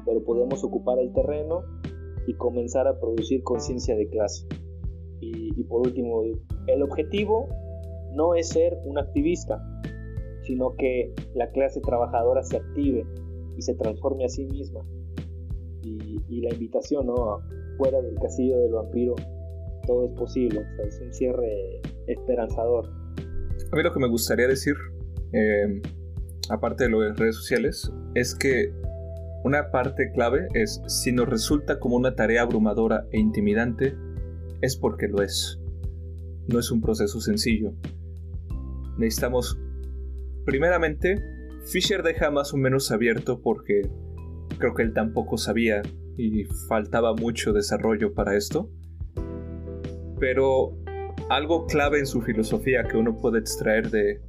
pero 0.05 0.23
podemos 0.23 0.63
ocupar 0.63 0.97
el 0.99 1.13
terreno 1.13 1.61
y 2.25 2.33
comenzar 2.33 2.87
a 2.87 2.99
producir 2.99 3.43
conciencia 3.43 3.95
de 3.95 4.09
clase. 4.09 4.47
Y, 5.21 5.59
y, 5.59 5.63
por 5.63 5.81
último, 5.87 6.23
el 6.67 6.83
objetivo 6.83 7.47
no 8.13 8.35
es 8.35 8.49
ser 8.49 8.77
un 8.85 8.97
activista, 8.97 9.63
sino 10.43 10.75
que 10.75 11.13
la 11.33 11.49
clase 11.51 11.81
trabajadora 11.81 12.43
se 12.43 12.57
active 12.57 13.05
y 13.57 13.61
se 13.61 13.75
transforme 13.75 14.25
a 14.25 14.29
sí 14.29 14.45
misma. 14.45 14.81
Y, 15.81 16.21
y 16.27 16.41
la 16.41 16.53
invitación, 16.53 17.07
¿no? 17.07 17.39
fuera 17.77 18.01
del 18.01 18.15
castillo 18.15 18.57
del 18.57 18.73
vampiro 18.73 19.15
todo 19.87 20.05
es 20.05 20.11
posible. 20.11 20.63
es 20.85 20.99
un 21.01 21.13
cierre 21.13 21.81
esperanzador. 22.05 22.89
A 23.71 23.75
mí 23.75 23.83
lo 23.83 23.91
que 23.91 23.99
me 23.99 24.07
gustaría 24.07 24.47
decir, 24.47 24.75
eh, 25.33 25.81
aparte 26.49 26.83
de 26.83 26.89
lo 26.89 27.01
de 27.01 27.13
redes 27.13 27.35
sociales, 27.35 27.91
es 28.13 28.35
que 28.35 28.71
una 29.43 29.71
parte 29.71 30.11
clave 30.11 30.47
es 30.53 30.81
si 30.87 31.11
nos 31.11 31.27
resulta 31.27 31.79
como 31.79 31.95
una 31.95 32.15
tarea 32.15 32.43
abrumadora 32.43 33.07
e 33.11 33.19
intimidante, 33.19 33.95
es 34.61 34.75
porque 34.75 35.07
lo 35.07 35.21
es. 35.23 35.59
No 36.47 36.59
es 36.59 36.69
un 36.69 36.81
proceso 36.81 37.19
sencillo. 37.19 37.73
Necesitamos, 38.97 39.57
primeramente, 40.45 41.21
Fisher 41.71 42.01
deja 42.01 42.31
más 42.31 42.53
o 42.53 42.57
menos 42.57 42.91
abierto 42.91 43.41
porque 43.41 43.89
creo 44.57 44.73
que 44.73 44.83
él 44.83 44.93
tampoco 44.93 45.37
sabía 45.37 45.81
y 46.17 46.45
faltaba 46.67 47.13
mucho 47.13 47.53
desarrollo 47.53 48.13
para 48.13 48.35
esto. 48.35 48.69
Pero 50.19 50.75
algo 51.29 51.67
clave 51.67 51.99
en 51.99 52.05
su 52.05 52.21
filosofía 52.21 52.83
que 52.87 52.97
uno 52.97 53.17
puede 53.17 53.39
extraer 53.39 53.89
de 53.91 54.21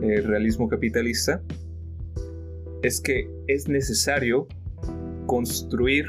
el 0.00 0.24
realismo 0.24 0.68
capitalista 0.68 1.42
es 2.82 3.00
que 3.00 3.30
es 3.46 3.68
necesario 3.68 4.46
construir 5.26 6.04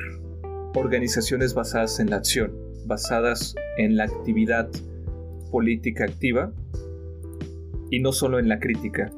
organizaciones 0.76 1.54
basadas 1.54 2.00
en 2.00 2.10
la 2.10 2.18
acción, 2.18 2.54
basadas 2.86 3.56
en 3.78 3.96
la 3.96 4.04
actividad 4.04 4.70
política 5.52 6.04
activa 6.04 6.52
y 7.90 8.00
no 8.00 8.12
solo 8.12 8.40
en 8.40 8.50
la 8.50 8.60
crítica. 8.60 9.12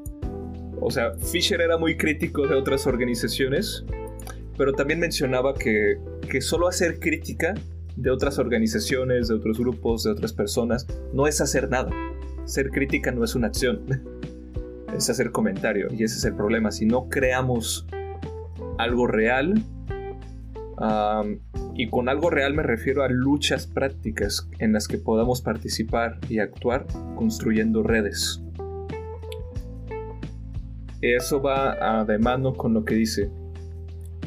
O 0.82 0.92
sea, 0.92 1.14
Fisher 1.14 1.62
era 1.62 1.78
muy 1.78 1.98
crítico 1.98 2.48
de 2.48 2.56
otras 2.56 2.88
organizaciones 2.88 3.86
pero 4.60 4.74
también 4.74 5.00
mencionaba 5.00 5.54
que, 5.54 6.02
que 6.30 6.42
solo 6.42 6.68
hacer 6.68 7.00
crítica 7.00 7.54
de 7.96 8.12
otras 8.12 8.40
organizaciones, 8.40 9.30
de 9.30 9.36
otros 9.36 9.58
grupos, 9.58 10.04
de 10.04 10.12
otras 10.12 10.34
personas, 10.34 10.86
no 11.14 11.28
es 11.28 11.40
hacer 11.40 11.70
nada. 11.70 11.90
Ser 12.44 12.70
crítica 12.70 13.10
no 13.10 13.24
es 13.24 13.36
una 13.36 13.48
acción, 13.48 13.86
es 14.98 15.10
hacer 15.10 15.32
comentario. 15.32 15.88
Y 15.92 16.04
ese 16.04 16.18
es 16.18 16.26
el 16.26 16.36
problema. 16.36 16.72
Si 16.72 16.86
no 16.86 17.08
creamos 17.08 17.88
algo 18.78 19.08
real, 19.08 19.64
y 21.80 21.88
con 21.88 22.10
algo 22.10 22.30
real 22.30 22.54
me 22.54 22.62
refiero 22.62 23.04
a 23.04 23.08
luchas 23.08 23.66
prácticas 23.66 24.50
en 24.60 24.74
las 24.74 24.90
que 24.90 24.98
podamos 24.98 25.42
participar 25.42 26.20
y 26.28 26.40
actuar 26.40 26.86
construyendo 27.16 27.84
redes. 27.84 28.44
Eso 31.00 31.42
va 31.42 32.04
de 32.04 32.20
mano 32.20 32.54
con 32.54 32.74
lo 32.74 32.84
que 32.84 32.96
dice, 32.96 33.32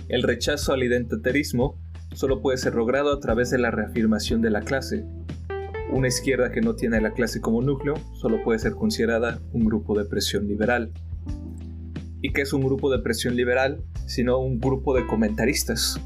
el 0.08 0.22
rechazo 0.22 0.72
al 0.72 0.82
identitarismo 0.82 1.78
solo 2.14 2.40
puede 2.40 2.56
ser 2.56 2.74
logrado 2.74 3.12
a 3.12 3.20
través 3.20 3.50
de 3.50 3.58
la 3.58 3.70
reafirmación 3.70 4.40
de 4.40 4.48
la 4.48 4.62
clase. 4.62 5.04
Una 5.90 6.08
izquierda 6.08 6.52
que 6.52 6.62
no 6.62 6.74
tiene 6.74 7.02
la 7.02 7.12
clase 7.12 7.42
como 7.42 7.60
núcleo 7.60 7.96
solo 8.14 8.42
puede 8.42 8.60
ser 8.60 8.72
considerada 8.72 9.42
un 9.52 9.66
grupo 9.66 9.98
de 9.98 10.06
presión 10.06 10.48
liberal. 10.48 10.90
¿Y 12.22 12.32
qué 12.32 12.40
es 12.40 12.54
un 12.54 12.62
grupo 12.62 12.90
de 12.90 13.00
presión 13.00 13.36
liberal? 13.36 13.82
Sino 14.06 14.38
un 14.38 14.58
grupo 14.58 14.94
de 14.94 15.06
comentaristas. 15.06 16.00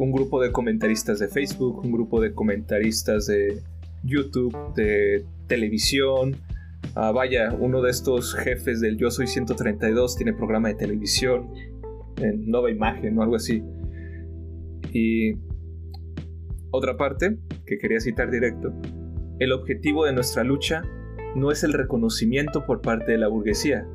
Un 0.00 0.12
grupo 0.12 0.40
de 0.40 0.50
comentaristas 0.50 1.18
de 1.18 1.28
Facebook, 1.28 1.84
un 1.84 1.92
grupo 1.92 2.22
de 2.22 2.32
comentaristas 2.32 3.26
de 3.26 3.60
YouTube, 4.02 4.56
de 4.74 5.26
televisión. 5.46 6.36
Ah, 6.94 7.12
vaya, 7.12 7.52
uno 7.52 7.82
de 7.82 7.90
estos 7.90 8.34
jefes 8.34 8.80
del 8.80 8.96
Yo 8.96 9.10
Soy 9.10 9.26
132 9.26 10.16
tiene 10.16 10.32
programa 10.32 10.68
de 10.68 10.76
televisión 10.76 11.50
en 12.16 12.46
Nueva 12.50 12.70
Imagen 12.70 13.18
o 13.18 13.22
algo 13.22 13.36
así. 13.36 13.62
Y 14.90 15.34
otra 16.70 16.96
parte 16.96 17.36
que 17.66 17.76
quería 17.76 18.00
citar 18.00 18.30
directo, 18.30 18.72
el 19.38 19.52
objetivo 19.52 20.06
de 20.06 20.14
nuestra 20.14 20.44
lucha 20.44 20.80
no 21.36 21.52
es 21.52 21.62
el 21.62 21.74
reconocimiento 21.74 22.64
por 22.64 22.80
parte 22.80 23.12
de 23.12 23.18
la 23.18 23.28
burguesía, 23.28 23.86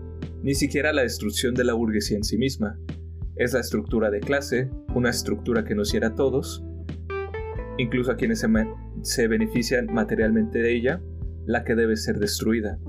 ni 0.44 0.54
siquiera 0.54 0.94
la 0.94 1.02
destrucción 1.02 1.56
de 1.56 1.64
la 1.64 1.74
burguesía 1.74 2.18
en 2.18 2.24
sí 2.24 2.38
misma. 2.38 2.78
Es 3.38 3.54
la 3.54 3.60
estructura 3.60 4.10
de 4.10 4.22
clase, 4.22 4.70
una 4.94 5.10
estructura 5.10 5.66
que 5.66 5.76
nos 5.76 5.92
hiera 5.92 6.08
a 6.10 6.16
todos, 6.16 6.64
incluso 7.78 8.12
a 8.12 8.16
quienes 8.16 8.40
se, 8.40 8.48
se 9.02 9.28
benefician 9.28 9.88
materialmente 9.88 10.60
de 10.60 10.74
ella, 10.74 11.02
la 11.46 11.64
que 11.64 11.76
debe 11.76 11.98
ser 11.98 12.18
destruida. 12.18 12.80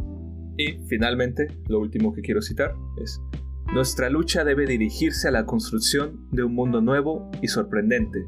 Y 0.56 0.78
finalmente, 0.88 1.48
lo 1.68 1.80
último 1.80 2.12
que 2.12 2.22
quiero 2.22 2.40
citar 2.40 2.74
es, 3.02 3.20
nuestra 3.74 4.08
lucha 4.08 4.44
debe 4.44 4.66
dirigirse 4.66 5.28
a 5.28 5.32
la 5.32 5.44
construcción 5.44 6.28
de 6.30 6.44
un 6.44 6.54
mundo 6.54 6.80
nuevo 6.80 7.28
y 7.42 7.48
sorprendente, 7.48 8.26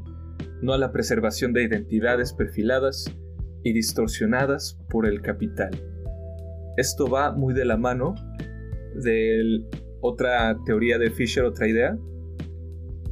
no 0.61 0.73
a 0.73 0.77
la 0.77 0.91
preservación 0.91 1.53
de 1.53 1.63
identidades 1.63 2.33
perfiladas 2.33 3.05
y 3.63 3.71
distorsionadas 3.71 4.77
por 4.89 5.07
el 5.07 5.21
capital. 5.21 5.71
Esto 6.75 7.07
va 7.09 7.31
muy 7.31 7.53
de 7.53 7.65
la 7.65 7.77
mano 7.77 8.15
de 8.95 9.63
otra 10.01 10.57
teoría 10.65 10.97
de 10.97 11.11
Fisher, 11.11 11.43
otra 11.43 11.67
idea, 11.67 11.97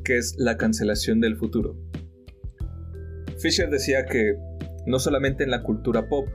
que 0.03 0.17
es 0.17 0.35
la 0.37 0.57
cancelación 0.57 1.19
del 1.19 1.35
futuro. 1.35 1.75
Fisher 3.39 3.69
decía 3.69 4.05
que 4.05 4.35
no 4.85 4.99
solamente 4.99 5.43
en 5.43 5.51
la 5.51 5.63
cultura 5.63 6.07
pop, 6.07 6.27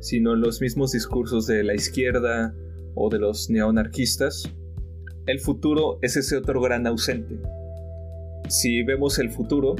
sino 0.00 0.34
en 0.34 0.40
los 0.40 0.60
mismos 0.60 0.92
discursos 0.92 1.46
de 1.46 1.64
la 1.64 1.74
izquierda 1.74 2.54
o 2.94 3.08
de 3.08 3.18
los 3.18 3.48
neoanarquistas, 3.50 4.54
el 5.26 5.40
futuro 5.40 5.98
es 6.02 6.16
ese 6.16 6.36
otro 6.36 6.60
gran 6.60 6.86
ausente. 6.86 7.40
Si 8.48 8.82
vemos 8.82 9.18
el 9.18 9.30
futuro, 9.30 9.74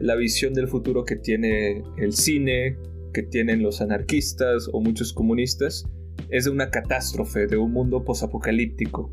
la 0.00 0.16
visión 0.16 0.54
del 0.54 0.66
futuro 0.66 1.04
que 1.04 1.14
tiene 1.14 1.84
el 1.98 2.12
cine, 2.12 2.76
que 3.12 3.22
tienen 3.22 3.62
los 3.62 3.80
anarquistas 3.80 4.68
o 4.72 4.80
muchos 4.80 5.12
comunistas, 5.12 5.88
es 6.30 6.44
de 6.44 6.50
una 6.50 6.70
catástrofe, 6.70 7.46
de 7.46 7.56
un 7.56 7.72
mundo 7.72 8.04
posapocalíptico, 8.04 9.12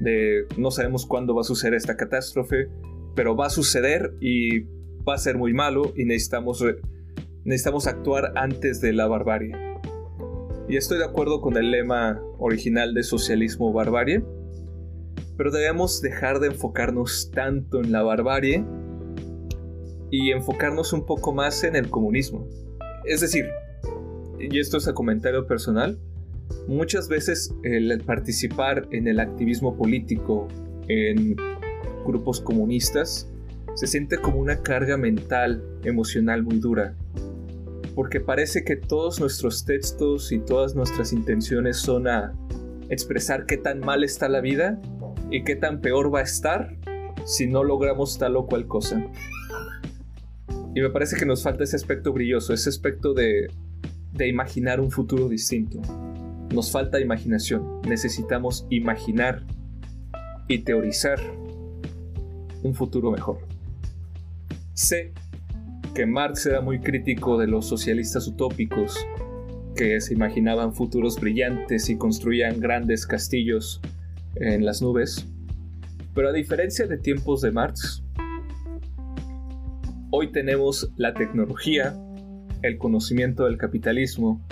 de 0.00 0.46
no 0.56 0.70
sabemos 0.70 1.06
cuándo 1.06 1.34
va 1.34 1.42
a 1.42 1.44
suceder 1.44 1.74
esta 1.74 1.96
catástrofe, 1.96 2.68
pero 3.14 3.36
va 3.36 3.46
a 3.46 3.50
suceder 3.50 4.14
y 4.20 4.60
va 5.08 5.14
a 5.14 5.18
ser 5.18 5.36
muy 5.36 5.52
malo 5.52 5.92
y 5.96 6.04
necesitamos, 6.04 6.64
necesitamos 7.44 7.86
actuar 7.86 8.32
antes 8.36 8.80
de 8.80 8.92
la 8.92 9.06
barbarie. 9.06 9.54
Y 10.68 10.76
estoy 10.76 10.98
de 10.98 11.04
acuerdo 11.04 11.40
con 11.40 11.56
el 11.56 11.70
lema 11.70 12.20
original 12.38 12.94
de 12.94 13.02
socialismo 13.02 13.72
barbarie, 13.72 14.22
pero 15.36 15.50
debemos 15.50 16.00
dejar 16.00 16.38
de 16.38 16.48
enfocarnos 16.48 17.30
tanto 17.34 17.80
en 17.80 17.92
la 17.92 18.02
barbarie 18.02 18.64
y 20.10 20.30
enfocarnos 20.32 20.92
un 20.92 21.06
poco 21.06 21.32
más 21.32 21.64
en 21.64 21.76
el 21.76 21.88
comunismo. 21.90 22.46
Es 23.04 23.20
decir, 23.20 23.46
y 24.38 24.58
esto 24.58 24.76
es 24.76 24.88
a 24.88 24.94
comentario 24.94 25.46
personal, 25.46 25.98
Muchas 26.66 27.08
veces 27.08 27.54
el 27.62 28.00
participar 28.04 28.88
en 28.92 29.08
el 29.08 29.20
activismo 29.20 29.76
político, 29.76 30.48
en 30.88 31.36
grupos 32.04 32.40
comunistas, 32.40 33.28
se 33.74 33.86
siente 33.86 34.18
como 34.18 34.38
una 34.38 34.62
carga 34.62 34.96
mental, 34.96 35.62
emocional 35.84 36.42
muy 36.42 36.58
dura. 36.58 36.94
Porque 37.94 38.20
parece 38.20 38.64
que 38.64 38.76
todos 38.76 39.20
nuestros 39.20 39.64
textos 39.64 40.32
y 40.32 40.38
todas 40.38 40.74
nuestras 40.74 41.12
intenciones 41.12 41.76
son 41.76 42.08
a 42.08 42.32
expresar 42.88 43.46
qué 43.46 43.56
tan 43.56 43.80
mal 43.80 44.04
está 44.04 44.28
la 44.28 44.40
vida 44.40 44.80
y 45.30 45.44
qué 45.44 45.56
tan 45.56 45.80
peor 45.80 46.12
va 46.14 46.20
a 46.20 46.22
estar 46.22 46.76
si 47.24 47.46
no 47.46 47.64
logramos 47.64 48.18
tal 48.18 48.36
o 48.36 48.46
cual 48.46 48.66
cosa. 48.66 49.04
Y 50.74 50.80
me 50.80 50.90
parece 50.90 51.16
que 51.16 51.26
nos 51.26 51.42
falta 51.42 51.64
ese 51.64 51.76
aspecto 51.76 52.12
brilloso, 52.12 52.52
ese 52.52 52.68
aspecto 52.68 53.12
de, 53.12 53.48
de 54.12 54.28
imaginar 54.28 54.80
un 54.80 54.90
futuro 54.90 55.28
distinto. 55.28 55.80
Nos 56.52 56.72
falta 56.72 57.00
imaginación, 57.00 57.80
necesitamos 57.82 58.66
imaginar 58.70 59.44
y 60.48 60.58
teorizar 60.58 61.20
un 62.62 62.74
futuro 62.74 63.12
mejor. 63.12 63.38
Sé 64.74 65.12
que 65.94 66.06
Marx 66.06 66.46
era 66.46 66.60
muy 66.60 66.80
crítico 66.80 67.38
de 67.38 67.46
los 67.46 67.66
socialistas 67.66 68.26
utópicos, 68.26 68.96
que 69.76 70.00
se 70.00 70.14
imaginaban 70.14 70.72
futuros 70.72 71.20
brillantes 71.20 71.88
y 71.88 71.96
construían 71.96 72.58
grandes 72.58 73.06
castillos 73.06 73.80
en 74.34 74.64
las 74.64 74.82
nubes, 74.82 75.26
pero 76.14 76.30
a 76.30 76.32
diferencia 76.32 76.86
de 76.86 76.98
tiempos 76.98 77.40
de 77.40 77.52
Marx, 77.52 78.02
hoy 80.10 80.32
tenemos 80.32 80.90
la 80.96 81.14
tecnología, 81.14 81.96
el 82.62 82.78
conocimiento 82.78 83.44
del 83.44 83.56
capitalismo 83.56 84.44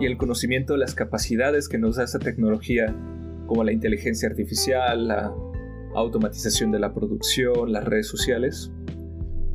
y 0.00 0.06
el 0.06 0.16
conocimiento 0.16 0.74
de 0.74 0.80
las 0.80 0.94
capacidades 0.94 1.68
que 1.68 1.78
nos 1.78 1.96
da 1.96 2.04
esa 2.04 2.18
tecnología, 2.18 2.94
como 3.46 3.64
la 3.64 3.72
inteligencia 3.72 4.28
artificial, 4.28 5.08
la 5.08 5.32
automatización 5.94 6.72
de 6.72 6.80
la 6.80 6.92
producción, 6.92 7.72
las 7.72 7.84
redes 7.84 8.08
sociales, 8.08 8.72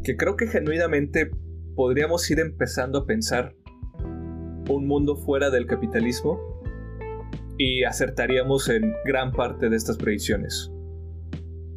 que 0.03 0.15
creo 0.15 0.35
que 0.35 0.47
genuinamente 0.47 1.31
podríamos 1.75 2.29
ir 2.31 2.39
empezando 2.39 2.99
a 2.99 3.05
pensar 3.05 3.55
un 4.69 4.87
mundo 4.87 5.15
fuera 5.15 5.49
del 5.49 5.65
capitalismo 5.65 6.39
y 7.57 7.83
acertaríamos 7.83 8.69
en 8.69 8.93
gran 9.05 9.31
parte 9.31 9.69
de 9.69 9.75
estas 9.75 9.97
predicciones. 9.97 10.71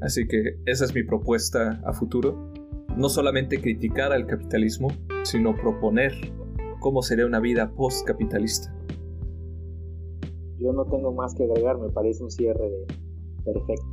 Así 0.01 0.27
que 0.27 0.59
esa 0.67 0.85
es 0.85 0.95
mi 0.95 1.03
propuesta 1.03 1.81
a 1.85 1.93
futuro. 1.93 2.53
No 2.97 3.09
solamente 3.09 3.61
criticar 3.61 4.13
al 4.13 4.27
capitalismo, 4.27 4.89
sino 5.23 5.57
proponer 5.57 6.13
cómo 6.83 7.01
sería 7.03 7.25
una 7.25 7.41
vida 7.41 7.73
post-capitalista. 7.75 8.75
Yo 10.59 10.73
no 10.73 10.85
tengo 10.85 11.13
más 11.13 11.35
que 11.35 11.45
agregar, 11.45 11.79
me 11.79 11.89
parece 11.89 12.23
un 12.23 12.31
cierre 12.31 12.71
perfecto. 13.45 13.87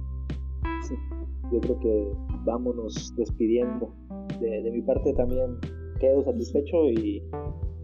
yo 1.54 1.60
creo 1.62 1.80
que 1.80 2.08
vámonos 2.44 3.14
despidiendo. 3.16 3.96
De, 4.42 4.70
mi 4.72 4.82
parte 4.82 5.14
también 5.14 5.58
quedo 6.00 6.24
satisfecho 6.24 6.86
y 6.90 7.24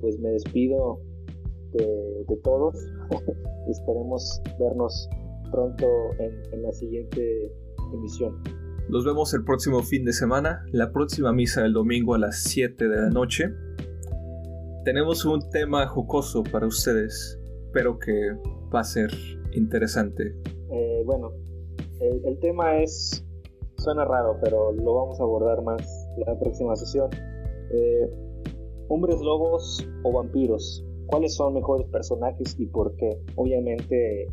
pues 0.02 0.20
me 0.20 0.30
despido 0.32 1.00
de, 1.72 2.26
todos. 2.44 2.76
Esperemos 3.70 4.42
vernos 4.60 5.10
pronto 5.52 5.86
en 6.20 6.62
la 6.62 6.72
siguiente 6.74 7.52
emisión. 7.94 8.42
Nos 8.88 9.04
vemos 9.04 9.34
el 9.34 9.44
próximo 9.44 9.82
fin 9.82 10.06
de 10.06 10.14
semana, 10.14 10.64
la 10.72 10.92
próxima 10.92 11.34
misa 11.34 11.64
del 11.64 11.74
domingo 11.74 12.14
a 12.14 12.20
las 12.20 12.44
7 12.44 12.88
de 12.88 12.96
la 12.96 13.10
noche. 13.10 13.50
Tenemos 14.86 15.26
un 15.26 15.40
tema 15.50 15.88
jocoso 15.88 16.44
para 16.44 16.68
ustedes, 16.68 17.40
espero 17.66 17.98
que 17.98 18.14
va 18.72 18.82
a 18.82 18.84
ser 18.84 19.10
interesante. 19.52 20.36
Eh, 20.72 21.02
bueno, 21.04 21.32
el, 22.00 22.38
tema 22.38 22.78
es, 22.78 23.26
suena 23.78 24.06
raro, 24.06 24.38
pero 24.44 24.74
lo 24.74 24.94
vamos 24.94 25.20
a 25.20 25.24
abordar 25.24 25.64
más 25.64 25.82
la 26.28 26.38
próxima 26.38 26.76
sesión. 26.76 27.10
Eh, 27.72 28.08
hombres 28.88 29.20
lobos 29.22 29.84
o 30.04 30.14
vampiros, 30.14 30.86
¿cuáles 31.08 31.34
son 31.34 31.56
mejores 31.56 31.88
personajes 31.88 32.56
y 32.60 32.68
por 32.68 32.96
qué? 32.98 33.20
Obviamente 33.38 34.28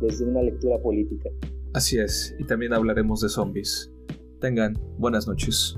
desde 0.00 0.26
una 0.26 0.42
lectura 0.42 0.80
política. 0.80 1.28
Así 1.74 1.98
es, 1.98 2.36
y 2.38 2.46
también 2.46 2.72
hablaremos 2.72 3.20
de 3.20 3.28
zombies. 3.28 3.92
Tengan 4.38 4.74
buenas 4.98 5.26
noches. 5.26 5.76